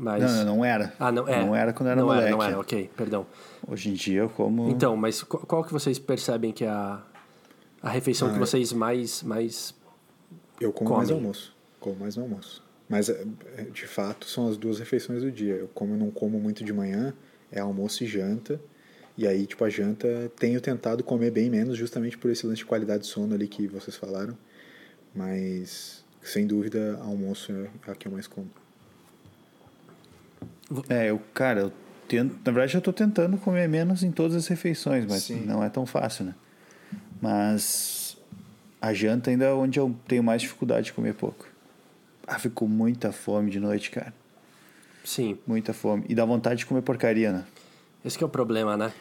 [0.00, 0.22] Mas...
[0.22, 0.94] Não, não, não era.
[0.98, 1.44] Ah, não, é.
[1.44, 2.28] Não era quando era não moleque.
[2.28, 3.26] Era, não era, ok, perdão.
[3.68, 4.70] Hoje em dia eu como.
[4.70, 7.02] Então, mas qual, qual que vocês percebem que é a,
[7.82, 8.40] a refeição Ah, que é.
[8.40, 9.74] vocês mais, mais...
[10.58, 11.20] Eu como mais Come.
[11.20, 11.54] almoço.
[11.78, 12.64] Como mais no almoço.
[12.88, 13.26] Mas, eh,
[13.58, 15.52] eh, de fato, são as duas refeições do dia.
[15.52, 17.12] Eu como não como muito de manhã,
[17.52, 18.58] é almoço e janta.
[19.18, 22.64] E aí, tipo, a janta tenho tentado comer bem menos, justamente por esse lance de
[22.64, 24.34] qualidade de sono ali que vocês falaram.
[25.14, 28.50] Mas, sem dúvida, almoço é a que eu mais como.
[30.88, 31.72] É, eu, cara, eu
[32.06, 35.44] tento, na verdade eu tô tentando comer menos em todas as refeições, mas Sim.
[35.44, 36.34] não é tão fácil, né?
[37.20, 38.16] Mas
[38.80, 41.46] a janta ainda é onde eu tenho mais dificuldade de comer pouco.
[42.26, 44.14] Ah, fico muita fome de noite, cara.
[45.04, 46.04] Sim, Muita fome.
[46.08, 47.44] E dá vontade de comer porcaria, né?
[48.04, 48.92] esse que é o problema, né?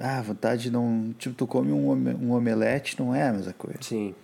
[0.00, 1.14] Ah, vontade de não.
[1.18, 3.78] Tipo, tu come um, um omelete, não é a mesma coisa.
[3.80, 4.14] Sim.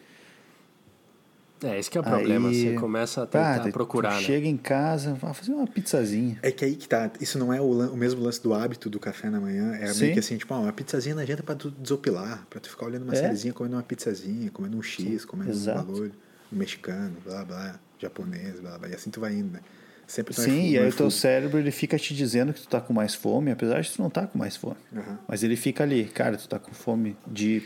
[1.62, 2.48] É, esse que é o problema.
[2.48, 4.20] Aí- Você começa a tentar tu- procurar, né?
[4.22, 6.38] Chega em casa, vai fazer uma pizzazinha.
[6.42, 7.10] É que aí que tá.
[7.20, 9.74] Isso não é o, o mesmo lance do hábito do café na manhã.
[9.74, 10.00] É Sim.
[10.02, 12.86] meio que assim, tipo, ah, uma pizzazinha na janta pra tu desopilar, pra tu ficar
[12.86, 13.16] olhando uma É.
[13.16, 15.80] sériezinha, comendo uma pizzazinha, comendo um X, comendo exato.
[15.80, 16.10] um valor,
[16.52, 18.88] um mexicano, blá blá, japonês, blá blá.
[18.88, 19.60] E assim tu vai indo, né?
[20.06, 22.68] Sempre tu Sim, é, e aí o teu cérebro ele fica te dizendo que tu
[22.68, 24.74] tá com mais fome, apesar de tu não tá com mais fome.
[24.96, 25.18] Aham.
[25.28, 27.62] Mas ele fica ali, cara, tu tá com fome de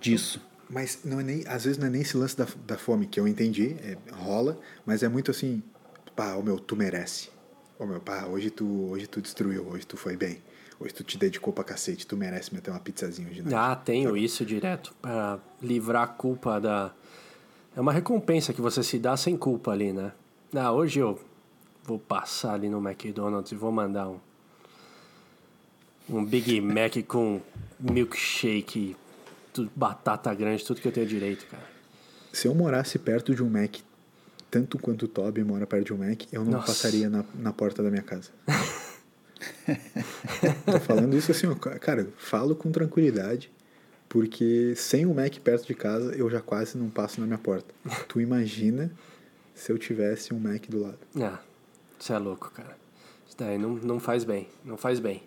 [0.00, 0.40] disso.
[0.74, 3.20] Mas não é nem, às vezes não é nem esse lance da, da fome que
[3.20, 5.62] eu entendi, é, rola, mas é muito assim,
[6.16, 7.30] pá, ô meu, tu merece.
[7.78, 10.42] Ô meu, pá, hoje tu, hoje tu destruiu, hoje tu foi bem.
[10.80, 13.54] Hoje tu te dedicou pra cacete, tu merece meter uma pizzazinha hoje noite.
[13.54, 16.92] Ah, tenho isso direto para livrar a culpa da.
[17.76, 20.10] É uma recompensa que você se dá sem culpa ali, né?
[20.52, 21.20] Ah, hoje eu
[21.84, 24.18] vou passar ali no McDonald's e vou mandar um.
[26.10, 27.40] Um Big Mac com
[27.78, 28.96] milkshake,
[29.54, 31.62] tudo, batata grande, tudo que eu tenho direito, cara.
[32.32, 33.76] Se eu morasse perto de um Mac,
[34.50, 36.66] tanto quanto o Toby mora perto de um Mac, eu não Nossa.
[36.66, 38.30] passaria na, na porta da minha casa.
[40.66, 43.52] Tô falando isso assim, ó, cara, falo com tranquilidade,
[44.08, 47.72] porque sem um Mac perto de casa, eu já quase não passo na minha porta.
[48.08, 48.90] Tu imagina
[49.54, 50.98] se eu tivesse um Mac do lado.
[51.16, 51.38] Ah,
[51.98, 52.76] isso é louco, cara.
[53.28, 55.22] Isso daí não, não faz bem, não faz bem.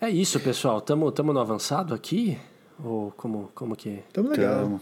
[0.00, 0.80] É isso, pessoal.
[0.80, 2.38] Tamo, tamo no avançado aqui?
[2.82, 4.02] Ou como, como que é?
[4.12, 4.60] Tamo legal.
[4.62, 4.80] Tamo.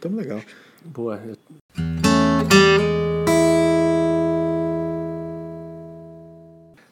[0.00, 0.40] Tamo legal.
[0.84, 1.20] Boa.
[1.26, 1.36] eu-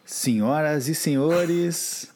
[0.05, 2.09] Senhoras e senhores,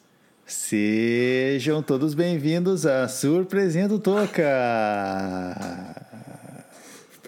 [0.45, 4.43] sejam todos bem-vindos à Surpresinha do Toca.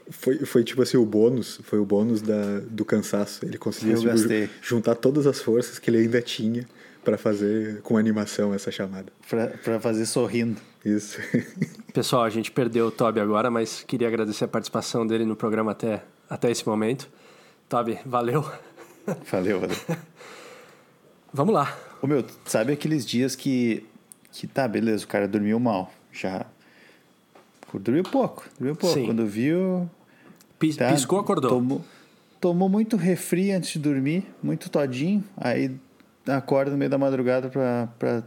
[0.09, 3.45] Foi, foi tipo assim, o bônus, foi o bônus da, do cansaço.
[3.45, 6.65] Ele conseguiu tipo, juntar todas as forças que ele ainda tinha
[7.07, 9.05] pra fazer com animação essa chamada.
[9.29, 10.59] Pra, pra fazer sorrindo.
[10.83, 11.17] Isso.
[11.93, 15.71] Pessoal, a gente perdeu o Toby agora, mas queria agradecer a participação dele no programa
[15.71, 17.09] até, até esse momento.
[17.69, 18.43] Toby, valeu.
[19.31, 19.77] Valeu, valeu.
[21.33, 21.77] Vamos lá.
[22.01, 23.85] Ô meu, sabe aqueles dias que,
[24.33, 26.45] que tá, beleza, o cara dormiu mal, já.
[27.73, 28.93] Dormiu pouco, dormiu pouco.
[28.93, 29.05] Sim.
[29.05, 29.89] Quando viu.
[30.59, 31.49] Pis- tá, Piscou, acordou.
[31.51, 31.85] Tomou,
[32.41, 35.71] tomou muito refri antes de dormir, muito todinho, aí
[36.35, 38.23] acorda no meio da madrugada pra, pra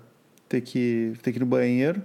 [0.49, 2.03] ter, que, ter que ir no banheiro.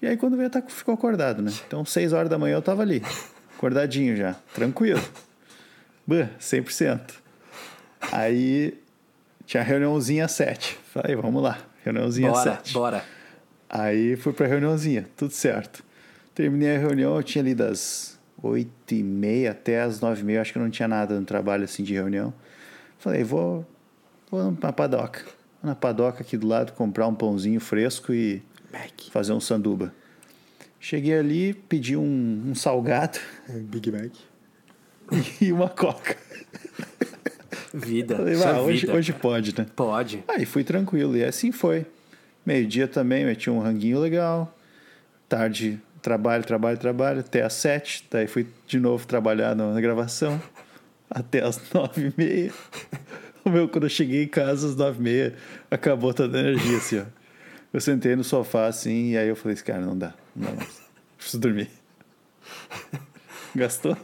[0.00, 1.52] E aí quando veio, tá, ficou acordado, né?
[1.66, 3.02] Então, seis horas da manhã eu tava ali,
[3.56, 5.00] acordadinho já, tranquilo.
[6.06, 7.00] Bah, 100%.
[8.12, 8.78] Aí
[9.44, 10.78] tinha reuniãozinha às sete.
[10.92, 12.72] Falei, vamos lá, reuniãozinha às Bora, sete.
[12.72, 13.04] bora.
[13.68, 15.82] Aí fui pra reuniãozinha, tudo certo.
[16.34, 20.40] Terminei a reunião, eu tinha ali das oito e meia até as nove e meia,
[20.42, 22.32] acho que não tinha nada no trabalho assim de reunião.
[22.98, 23.66] Falei, vou,
[24.30, 25.24] vou na padoca.
[25.62, 28.42] Vou na padoca aqui do lado, comprar um pãozinho fresco e
[29.10, 29.92] fazer um sanduba.
[30.78, 33.18] Cheguei ali, pedi um, um salgado
[33.48, 34.12] Um Big Mac.
[35.40, 36.16] e uma coca.
[37.72, 38.16] Vida.
[38.16, 38.94] Falei, é "Ah, hoje, vida.
[38.94, 39.66] hoje pode, né?
[39.74, 40.24] Pode.
[40.28, 41.86] Aí fui tranquilo, e assim foi.
[42.44, 44.56] Meio-dia também, meti um ranguinho legal.
[45.28, 48.06] Tarde, trabalho, trabalho, trabalho, até às sete.
[48.10, 50.40] Daí fui de novo trabalhar na, na gravação,
[51.10, 52.52] até às nove e meia.
[53.50, 55.36] Meu, quando eu cheguei em casa, às nove e meia,
[55.70, 57.04] acabou toda a energia, assim, ó.
[57.72, 60.56] Eu sentei no sofá, assim, e aí eu falei assim, cara, não dá, não dá
[60.56, 60.80] mais.
[61.16, 61.70] Preciso dormir.
[63.54, 63.96] Gastou?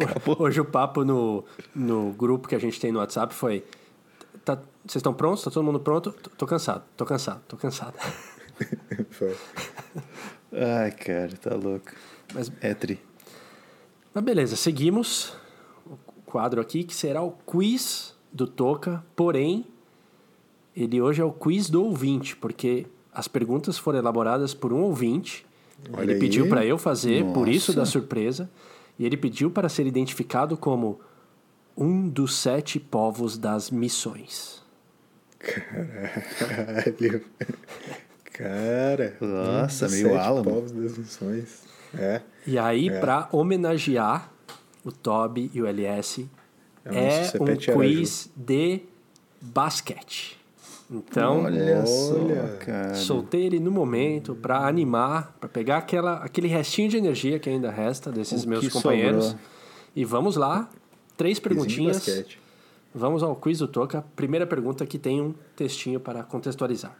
[0.00, 0.36] Acabou.
[0.40, 3.64] Hoje o papo no, no grupo que a gente tem no WhatsApp foi:
[4.44, 5.42] tá, vocês estão prontos?
[5.44, 6.12] Tá todo mundo pronto?
[6.12, 7.94] Tô, tô cansado, tô cansado, tô cansado.
[9.10, 9.36] Foi.
[10.52, 11.90] Ai, cara, tá louco.
[12.34, 13.00] Mas, É tri.
[14.14, 15.34] mas beleza, seguimos
[15.86, 19.66] o quadro aqui que será o quiz do Toca, porém,
[20.76, 25.44] ele hoje é o quiz do ouvinte, porque as perguntas foram elaboradas por um ouvinte.
[25.92, 26.18] Olha ele aí.
[26.20, 27.92] pediu para eu fazer, por isso da Nossa.
[27.92, 28.50] surpresa,
[28.98, 31.00] e ele pediu para ser identificado como
[31.76, 34.62] um dos sete povos das missões.
[35.38, 37.24] Caralho.
[38.32, 39.16] Cara.
[39.20, 40.44] Nossa, um dos meio sete Alamo.
[40.50, 41.62] povos das missões.
[41.98, 42.20] É.
[42.46, 43.00] E aí, É.
[43.00, 44.30] pra homenagear
[44.84, 46.28] o Toby e o LS,
[46.84, 48.80] É é, um quiz de
[49.40, 50.38] basquete.
[50.90, 52.14] Então, Olha, só,
[52.58, 52.94] cara.
[52.94, 57.70] soltei ele no momento pra animar, pra pegar aquela, aquele restinho de energia que ainda
[57.70, 59.26] resta desses O meus companheiros.
[59.26, 59.40] sobrou.
[59.94, 60.68] E vamos lá,
[61.16, 62.04] três perguntinhas.
[62.92, 64.04] Vamos ao quiz do Toca.
[64.16, 66.96] Primeira pergunta que tem um textinho para contextualizar.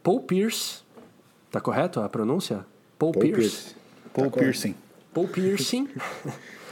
[0.00, 0.82] Paul Pierce,
[1.50, 2.64] tá correto a pronúncia?
[2.96, 3.40] Paul, Paul Pierce.
[3.40, 3.74] Pierce.
[4.12, 4.74] Paul Tá Piercing.
[5.12, 5.88] Paul Piercing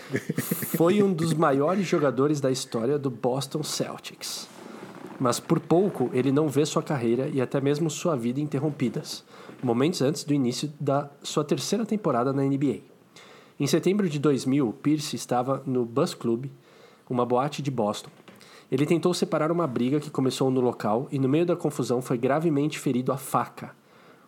[0.77, 4.49] foi um dos maiores jogadores da história do Boston Celtics.
[5.19, 9.25] Mas por pouco ele não vê sua carreira e até mesmo sua vida interrompidas,
[9.63, 12.81] momentos antes do início da sua terceira temporada na NBA.
[13.61, 16.47] Em setembro de 2000, Pierce estava no Bus Club,
[17.09, 18.11] uma boate de Boston.
[18.71, 22.17] Ele tentou separar uma briga que começou no local e, no meio da confusão, foi
[22.17, 23.77] gravemente ferido à faca.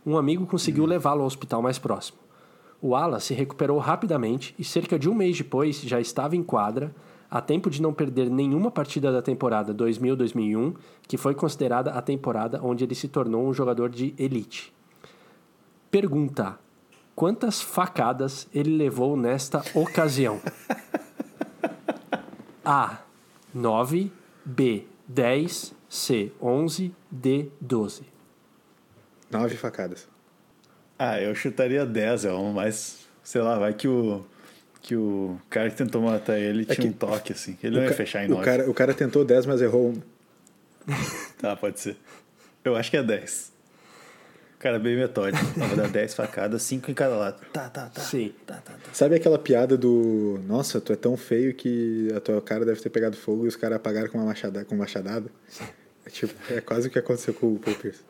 [0.05, 2.24] Um amigo conseguiu levá-lo ao hospital mais próximo.
[2.87, 6.95] O Ala se recuperou rapidamente e, cerca de um mês depois, já estava em quadra,
[7.31, 10.77] a tempo de não perder nenhuma partida da temporada 2000-2001,
[11.09, 14.71] que foi considerada a temporada onde ele se tornou um jogador de elite.
[15.91, 16.59] Pergunta:
[17.17, 20.39] quantas facadas ele levou nesta ocasião?
[22.63, 22.99] A.
[23.55, 24.13] 9.
[24.45, 24.87] B.
[25.09, 25.75] 10.
[25.89, 26.33] C.
[26.39, 26.95] 11.
[27.11, 27.51] D.
[27.63, 28.03] 12.
[29.31, 30.14] Nove facadas.
[31.13, 34.25] Ah, eu chutaria 10, é um, mas sei lá, vai que o
[34.81, 37.57] que o cara que tentou matar ele tinha que um toque assim.
[37.63, 38.45] Ele não O ia ca- fechar em o 9.
[38.45, 40.03] cara, o cara tentou 10, mas errou um.
[41.41, 41.97] Tá, pode ser.
[42.65, 43.53] Eu acho que é 10.
[44.57, 45.45] O cara é bem metódico.
[45.59, 47.41] Não, vai dar 10 facadas, 5 em cada lado.
[47.53, 48.01] Tá, tá, tá.
[48.01, 48.33] Sim.
[48.47, 48.79] Tá, tá, tá.
[48.95, 52.89] Sabe aquela piada do Nossa, tu é tão feio que a tua cara deve ter
[52.89, 55.31] pegado fogo e os caras apagaram com uma machada, com machadada?
[56.07, 58.01] É, tipo, é quase o que aconteceu com o Paul Pierce.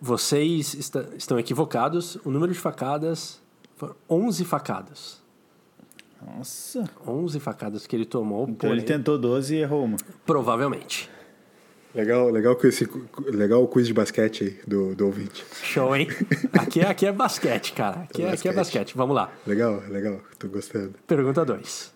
[0.00, 2.16] Vocês esta- estão equivocados.
[2.24, 3.40] O número de facadas
[3.76, 5.20] foram 11 facadas.
[6.24, 6.88] Nossa.
[7.06, 9.96] 11 facadas que ele tomou, Então ele tentou 12 e errou uma.
[10.26, 11.08] provavelmente.
[11.94, 12.88] Legal, legal, com esse,
[13.32, 15.44] legal o quiz de basquete aí do, do ouvinte.
[15.62, 16.06] Show, hein?
[16.52, 18.02] Aqui é, aqui é basquete, cara.
[18.02, 18.54] Aqui é, aqui é Basquete.
[18.54, 18.96] basquete.
[18.96, 19.32] Vamos lá.
[19.44, 20.94] Legal, legal, tô gostando.
[21.06, 21.92] Pergunta 2.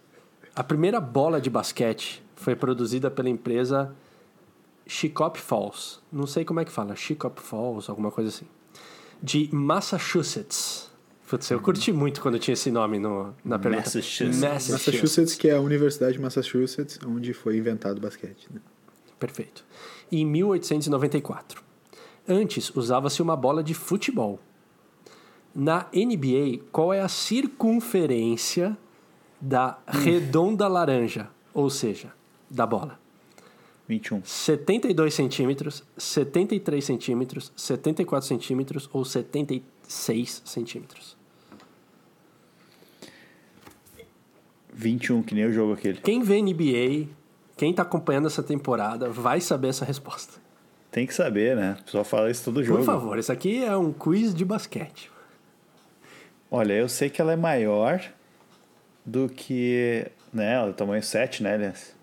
[0.56, 3.94] A primeira bola de basquete foi produzida pela empresa
[4.86, 6.00] Shikop Falls.
[6.12, 6.94] Não sei como é que fala.
[6.94, 8.46] Shikop Falls, alguma coisa assim.
[9.22, 10.90] De Massachusetts.
[11.28, 13.84] Putz, eu curti muito quando tinha esse nome no, na pergunta.
[13.84, 14.40] Massachusetts.
[14.40, 18.46] Massachusetts, que é a Universidade de Massachusetts, onde foi inventado o basquete.
[18.52, 18.60] Né?
[19.18, 19.64] Perfeito.
[20.12, 21.62] Em 1894.
[22.28, 24.38] Antes usava-se uma bola de futebol.
[25.54, 28.76] Na NBA, qual é a circunferência
[29.40, 31.28] da redonda laranja?
[31.52, 32.12] Ou seja,
[32.50, 32.98] da bola?
[33.86, 34.22] 21.
[34.24, 41.16] 72 centímetros, 73 centímetros, 74 centímetros ou 76 centímetros?
[44.72, 45.98] 21, que nem o jogo aquele.
[45.98, 47.08] Quem vê NBA,
[47.56, 50.42] quem está acompanhando essa temporada, vai saber essa resposta.
[50.90, 51.76] Tem que saber, né?
[51.80, 52.78] O pessoal fala isso todo jogo.
[52.78, 55.10] Por favor, isso aqui é um quiz de basquete.
[56.50, 58.00] Olha, eu sei que ela é maior
[59.04, 60.06] do que.
[60.32, 61.93] Né, ela é tamanho 7, né, aliás?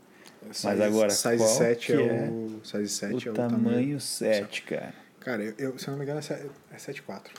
[0.51, 3.63] Size- agora, size qual 7 que é, é o size 7 é o o tamanho
[3.63, 3.99] tamanho.
[3.99, 4.93] 7, cara.
[5.19, 7.31] Cara, eu, eu- se eu não me engano é se- é 7,4.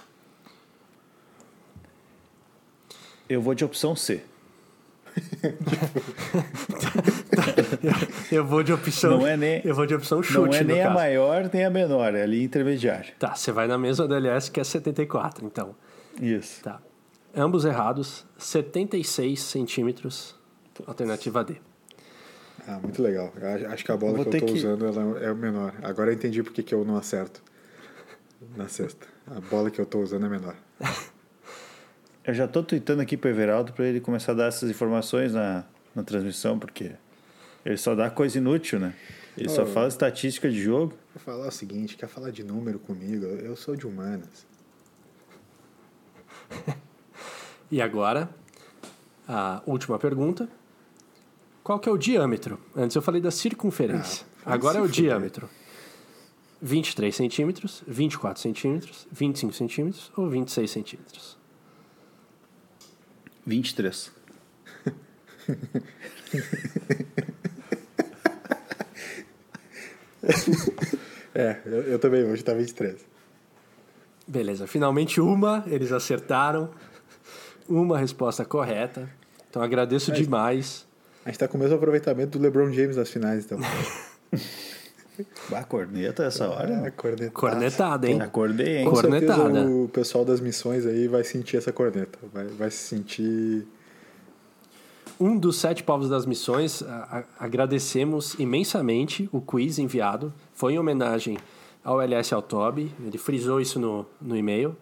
[3.28, 4.22] Eu vou de opção C.
[8.30, 9.18] Eu vou de opção.
[9.18, 10.94] Não é nem- Eu vou de opção chute, Não é nem a caso.
[10.94, 13.12] maior nem a menor, é ali intermediária.
[13.18, 15.74] Tá, você vai na mesma da LS que é 74, então.
[16.20, 16.62] Isso.
[16.62, 16.80] Tá.
[17.34, 20.34] Ambos errados, 76 centímetros,
[20.86, 21.56] alternativa D.
[22.66, 23.32] Ah, muito legal.
[23.72, 25.74] Acho- que a bola Vou que eu tô que- usando ela é o menor.
[25.82, 27.42] Agora eu entendi porque que eu não acerto
[28.56, 29.06] na cesta.
[29.26, 30.54] A bola que eu tô usando é menor.
[32.24, 35.64] Eu já tô tweetando aqui pro Everaldo pra ele começar a dar essas informações na,
[35.92, 36.92] na transmissão, porque
[37.64, 38.94] ele só dá coisa inútil, né?
[39.36, 39.66] Ele só Oh.
[39.66, 40.94] fala estatística de jogo.
[41.12, 43.24] Vou falar o seguinte, quer falar de número comigo?
[43.24, 44.46] Eu sou de humanas.
[47.72, 48.28] E agora,
[49.26, 50.48] a última pergunta.
[51.72, 52.60] Qual que é o diâmetro?
[52.76, 54.26] Antes eu falei da circunferência.
[54.44, 55.04] Ah, agora é o fuder.
[55.04, 55.48] diâmetro.
[56.60, 61.38] 23 centímetros, 24 centímetros, 25 centímetros ou 26 centímetros?
[63.46, 64.12] 23.
[71.34, 73.06] É, eu, eu também, hoje tá 23.
[74.28, 76.70] Beleza, finalmente uma, eles acertaram.
[77.66, 79.08] Uma resposta correta.
[79.48, 80.86] Então agradeço demais.
[81.24, 83.58] A gente tá com o mesmo aproveitamento do LeBron James nas finais, então.
[85.50, 86.86] Bah, corneta essa hora?
[86.86, 87.30] É, corneta.
[87.30, 88.20] Cornetada, hein?
[88.22, 88.84] Acordei, hein?
[88.88, 89.70] Com certeza Cornetada.
[89.70, 92.18] o pessoal das missões aí vai sentir essa corneta.
[92.32, 93.66] Vai, vai se sentir.
[95.20, 100.32] Um dos sete povos das missões, a- a- agradecemos imensamente o quiz enviado.
[100.54, 101.36] Foi em homenagem
[101.84, 104.74] ao LS Autob, ele frisou isso no, no e-mail.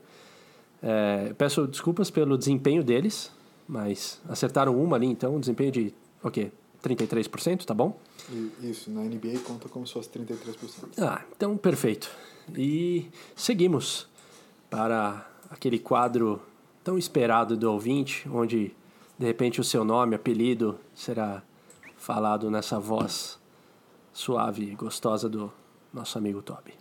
[0.83, 3.33] É, peço desculpas pelo desempenho deles,
[3.67, 6.53] mas acertaram uma ali, então, um desempenho de, o quê?
[6.83, 7.99] 33%, tá bom?
[8.63, 10.99] Isso, na NBA conta como se fosse 33%.
[10.99, 12.11] Ah, então perfeito.
[12.57, 14.09] E seguimos
[14.69, 16.41] para aquele quadro
[16.83, 18.75] tão esperado do ouvinte, onde
[19.19, 21.43] de repente o seu nome, apelido será
[21.97, 23.39] falado nessa voz
[24.13, 25.53] suave e gostosa do
[25.93, 26.75] nosso amigo Toby.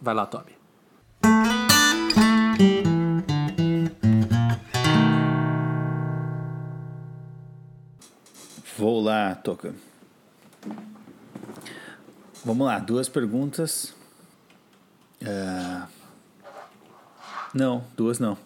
[0.00, 0.61] Vai lá, Toby.
[8.82, 9.72] Vou lá, Toca.
[12.44, 13.94] Vamos lá, duas perguntas.
[15.20, 15.82] É,
[17.54, 18.36] Não, duas não.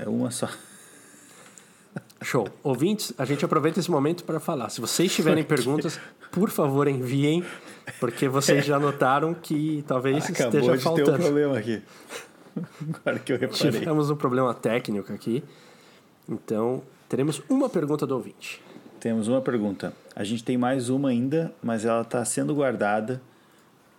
[0.00, 0.48] É uma só.
[2.20, 2.48] Show.
[2.64, 4.70] Ouvintes, a gente aproveita esse momento para falar.
[4.70, 6.00] Se vocês tiverem perguntas,
[6.32, 7.44] por favor enviem,
[8.00, 11.22] porque vocês já notaram que talvez Acabou esteja de ter um faltando.
[11.22, 11.80] problema aqui.
[12.92, 13.70] Agora que eu reparei.
[13.70, 15.44] Tivemos um problema técnico aqui.
[16.28, 18.60] Então, teremos uma pergunta do ouvinte.
[19.00, 19.92] Temos uma pergunta.
[20.14, 23.20] A gente tem mais uma ainda, mas ela está sendo guardada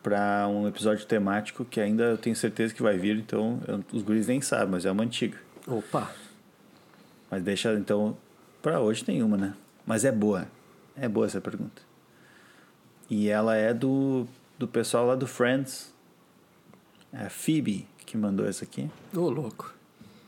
[0.04, 4.02] para um episódio temático que ainda eu tenho certeza que vai vir, então eu- os
[4.04, 5.38] guris nem sabem, mas é uma antiga.
[5.68, 6.12] Opa,
[7.32, 8.18] Mas deixa então
[8.62, 9.54] para hoje tem uma, né?
[9.86, 10.48] Mas é boa.
[10.98, 11.82] É boa essa pergunta.
[13.10, 14.26] E ela é do
[14.58, 15.94] do pessoal lá do Friends.
[17.14, 18.90] É a Phoebe que mandou essa aqui.
[19.16, 19.74] ô louco.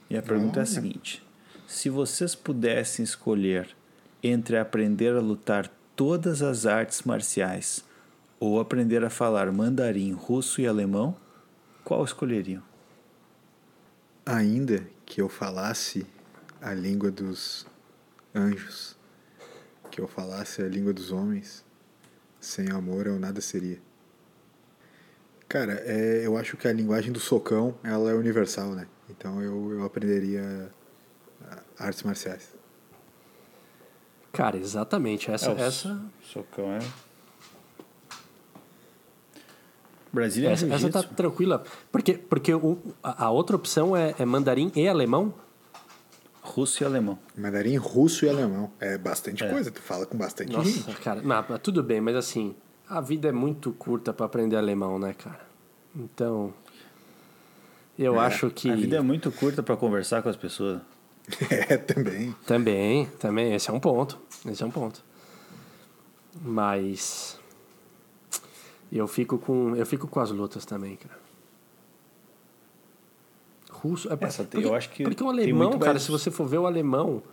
[0.09, 1.23] E a pergunta é a seguinte:
[1.71, 3.73] se vocês pudessem escolher
[4.21, 7.85] entre aprender a lutar todas as artes marciais
[8.41, 11.15] ou aprender a falar mandarim, russo e alemão,
[11.81, 12.61] qual escolheriam?
[14.25, 16.05] Ainda que eu falasse
[16.61, 17.65] a língua dos
[18.35, 18.97] anjos,
[19.89, 21.63] que eu falasse a língua dos homens,
[22.37, 23.79] sem amor eu nada seria.
[25.47, 28.87] Cara, é, eu acho que a linguagem do socão ela é universal, né?
[29.09, 30.69] Então eu, eu aprenderia
[31.77, 32.49] artes marciais.
[34.31, 35.29] Cara, exatamente.
[35.31, 36.79] Essa, É, o essa, Socão é.
[40.13, 41.63] Brasília é essa, essa tá tranquila.
[41.91, 45.33] Porque, porque o, a, a outra opção é, é mandarim e alemão?
[46.41, 47.17] Russo e alemão.
[47.37, 48.71] Mandarim, russo e alemão.
[48.79, 49.49] É bastante É.
[49.49, 50.95] coisa, tu fala com bastante Nossa, gente.
[50.99, 51.21] cara.
[51.21, 52.55] Não, tudo bem, mas assim,
[52.89, 55.39] a vida é muito curta para aprender alemão, né, cara?
[55.95, 56.53] Então.
[57.97, 58.69] Eu É, acho que.
[58.69, 60.81] A vida é muito curta para conversar com as pessoas.
[61.49, 62.35] É, também.
[62.45, 63.53] Também, também.
[63.53, 64.19] Esse é um ponto.
[64.45, 65.03] Esse é um ponto.
[66.41, 67.39] Mas.
[68.91, 69.75] Eu fico com.
[69.75, 71.19] Eu fico com as lutas também, cara.
[73.71, 74.09] Russo.
[74.11, 76.57] É, Essa porque, eu acho que porque o alemão, cara, mais- se você for ver
[76.59, 77.23] o alemão,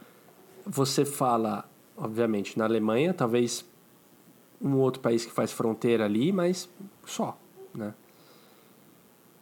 [0.64, 3.64] você fala, obviamente, na Alemanha, talvez
[4.60, 6.68] um outro país que faz fronteira ali, mas
[7.06, 7.38] só,
[7.74, 7.94] né?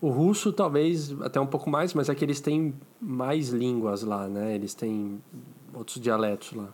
[0.06, 4.28] O russo talvez até um pouco mais, mas é que eles têm mais línguas lá,
[4.28, 4.54] né?
[4.54, 5.20] Eles têm
[5.74, 6.72] outros dialetos lá.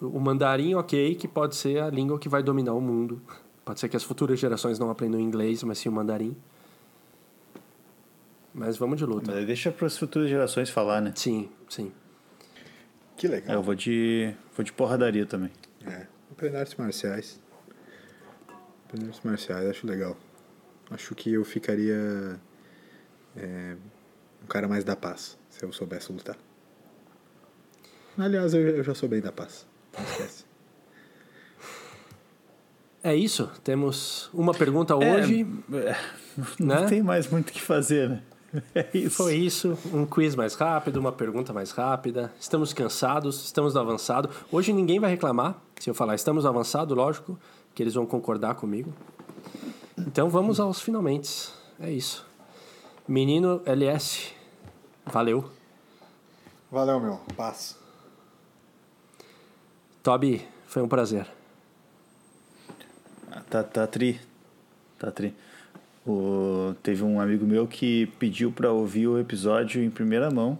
[0.00, 3.20] O mandarim, ok, que pode ser a língua que vai dominar o mundo.
[3.64, 6.36] Pode ser que as futuras gerações não aprendam inglês, mas sim o mandarim.
[8.54, 9.32] Mas vamos de luta.
[9.32, 11.12] Mas deixa para as futuras gerações falar, né?
[11.16, 11.90] Sim, sim.
[13.16, 13.56] Que É, legal.
[13.56, 15.50] eu vou de, vou de porradaria também.
[15.84, 17.40] É, aprender artes marciais.
[18.86, 20.16] Aprender artes marciais, acho legal.
[20.90, 22.40] Acho que eu ficaria
[23.36, 23.76] é,
[24.42, 26.36] um cara mais da paz, se eu soubesse lutar.
[28.18, 29.66] Aliás, eu, eu já sou bem da paz.
[29.96, 30.44] Não esquece.
[33.02, 33.50] É isso.
[33.64, 35.46] Temos uma pergunta hoje.
[35.72, 35.96] É,
[36.58, 36.86] não né?
[36.86, 38.22] tem mais muito o que fazer, né?
[38.74, 39.16] É isso.
[39.16, 42.32] Foi isso, um quiz mais rápido, uma pergunta mais rápida.
[42.38, 44.28] Estamos cansados, estamos no avançado.
[44.50, 47.38] Hoje ninguém vai reclamar se eu falar estamos no avançado, lógico,
[47.74, 48.92] que eles vão concordar comigo.
[50.06, 51.50] Então vamos aos finalmente.
[51.78, 52.26] É isso.
[53.06, 54.32] Menino LS,
[55.04, 55.50] valeu.
[56.70, 57.20] Valeu, meu.
[57.36, 57.76] Paz.
[60.02, 61.26] Toby, foi um prazer.
[63.48, 64.20] Tá, tá tri.
[64.98, 65.34] Tá tri.
[66.06, 70.58] O, teve um amigo meu que pediu para ouvir o episódio em primeira mão,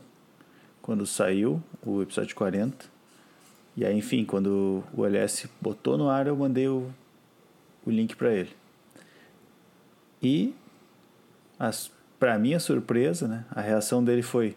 [0.82, 2.86] quando saiu, o episódio 40.
[3.76, 6.91] E aí, enfim, quando o LS botou no ar, eu mandei o,
[7.86, 8.60] o link para ele.
[10.23, 10.55] E,
[12.18, 14.57] pra minha surpresa, né, a reação dele foi: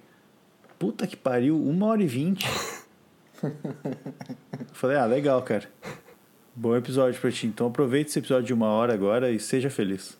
[0.77, 2.45] Puta que pariu, uma hora e vinte.
[3.41, 3.51] Eu
[4.73, 5.69] Falei, ah, legal, cara.
[6.55, 7.47] Bom episódio pra ti.
[7.47, 10.17] Então aproveite esse episódio de uma hora agora e seja feliz.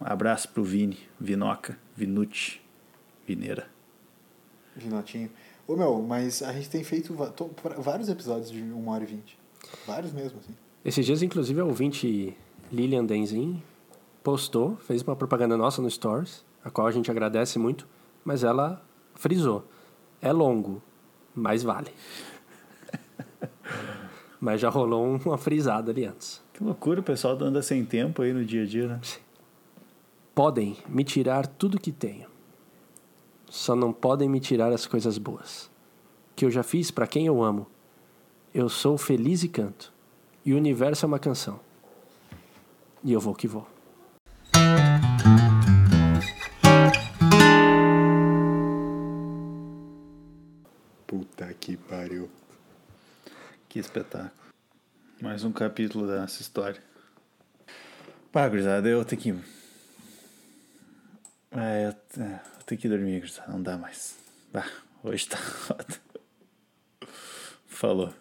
[0.00, 2.60] Um abraço pro Vini, Vinoca, Vinucci,
[3.26, 3.66] Vineira.
[4.74, 5.30] Vinotinho.
[5.66, 7.14] Ô, meu, mas a gente tem feito
[7.78, 9.38] vários episódios de 1 hora e 20.
[9.86, 10.54] Vários mesmo, assim.
[10.84, 12.36] Esses dias, inclusive, a ouvinte
[12.72, 13.62] Lilian Denzin
[14.22, 17.86] postou, fez uma propaganda nossa no Stories, a qual a gente agradece muito,
[18.24, 18.82] mas ela
[19.14, 19.64] frisou.
[20.20, 20.82] É longo,
[21.34, 21.92] mais vale.
[24.40, 26.42] Mas já rolou uma frisada ali antes.
[26.52, 29.00] Que loucura, o pessoal anda sem tempo aí no dia a dia, né?
[30.34, 32.28] Podem me tirar tudo que tenho.
[33.48, 35.70] Só não podem me tirar as coisas boas.
[36.34, 37.66] Que eu já fiz para quem eu amo.
[38.52, 39.92] Eu sou feliz e canto.
[40.44, 41.58] E o universo é uma canção.
[43.06, 43.64] E eu vou que vou.
[51.06, 52.28] Puta que pariu.
[53.68, 54.32] Que espetáculo.
[55.22, 56.82] Mais um capítulo dessa história.
[58.32, 59.30] Pá, gurizada, eu tenho que.
[61.52, 63.52] É, eu, é, eu tenho que dormir, gurizada.
[63.52, 64.18] Não dá mais.
[64.52, 64.68] Bah,
[65.04, 65.86] hoje tá foda.
[67.68, 68.12] Falou.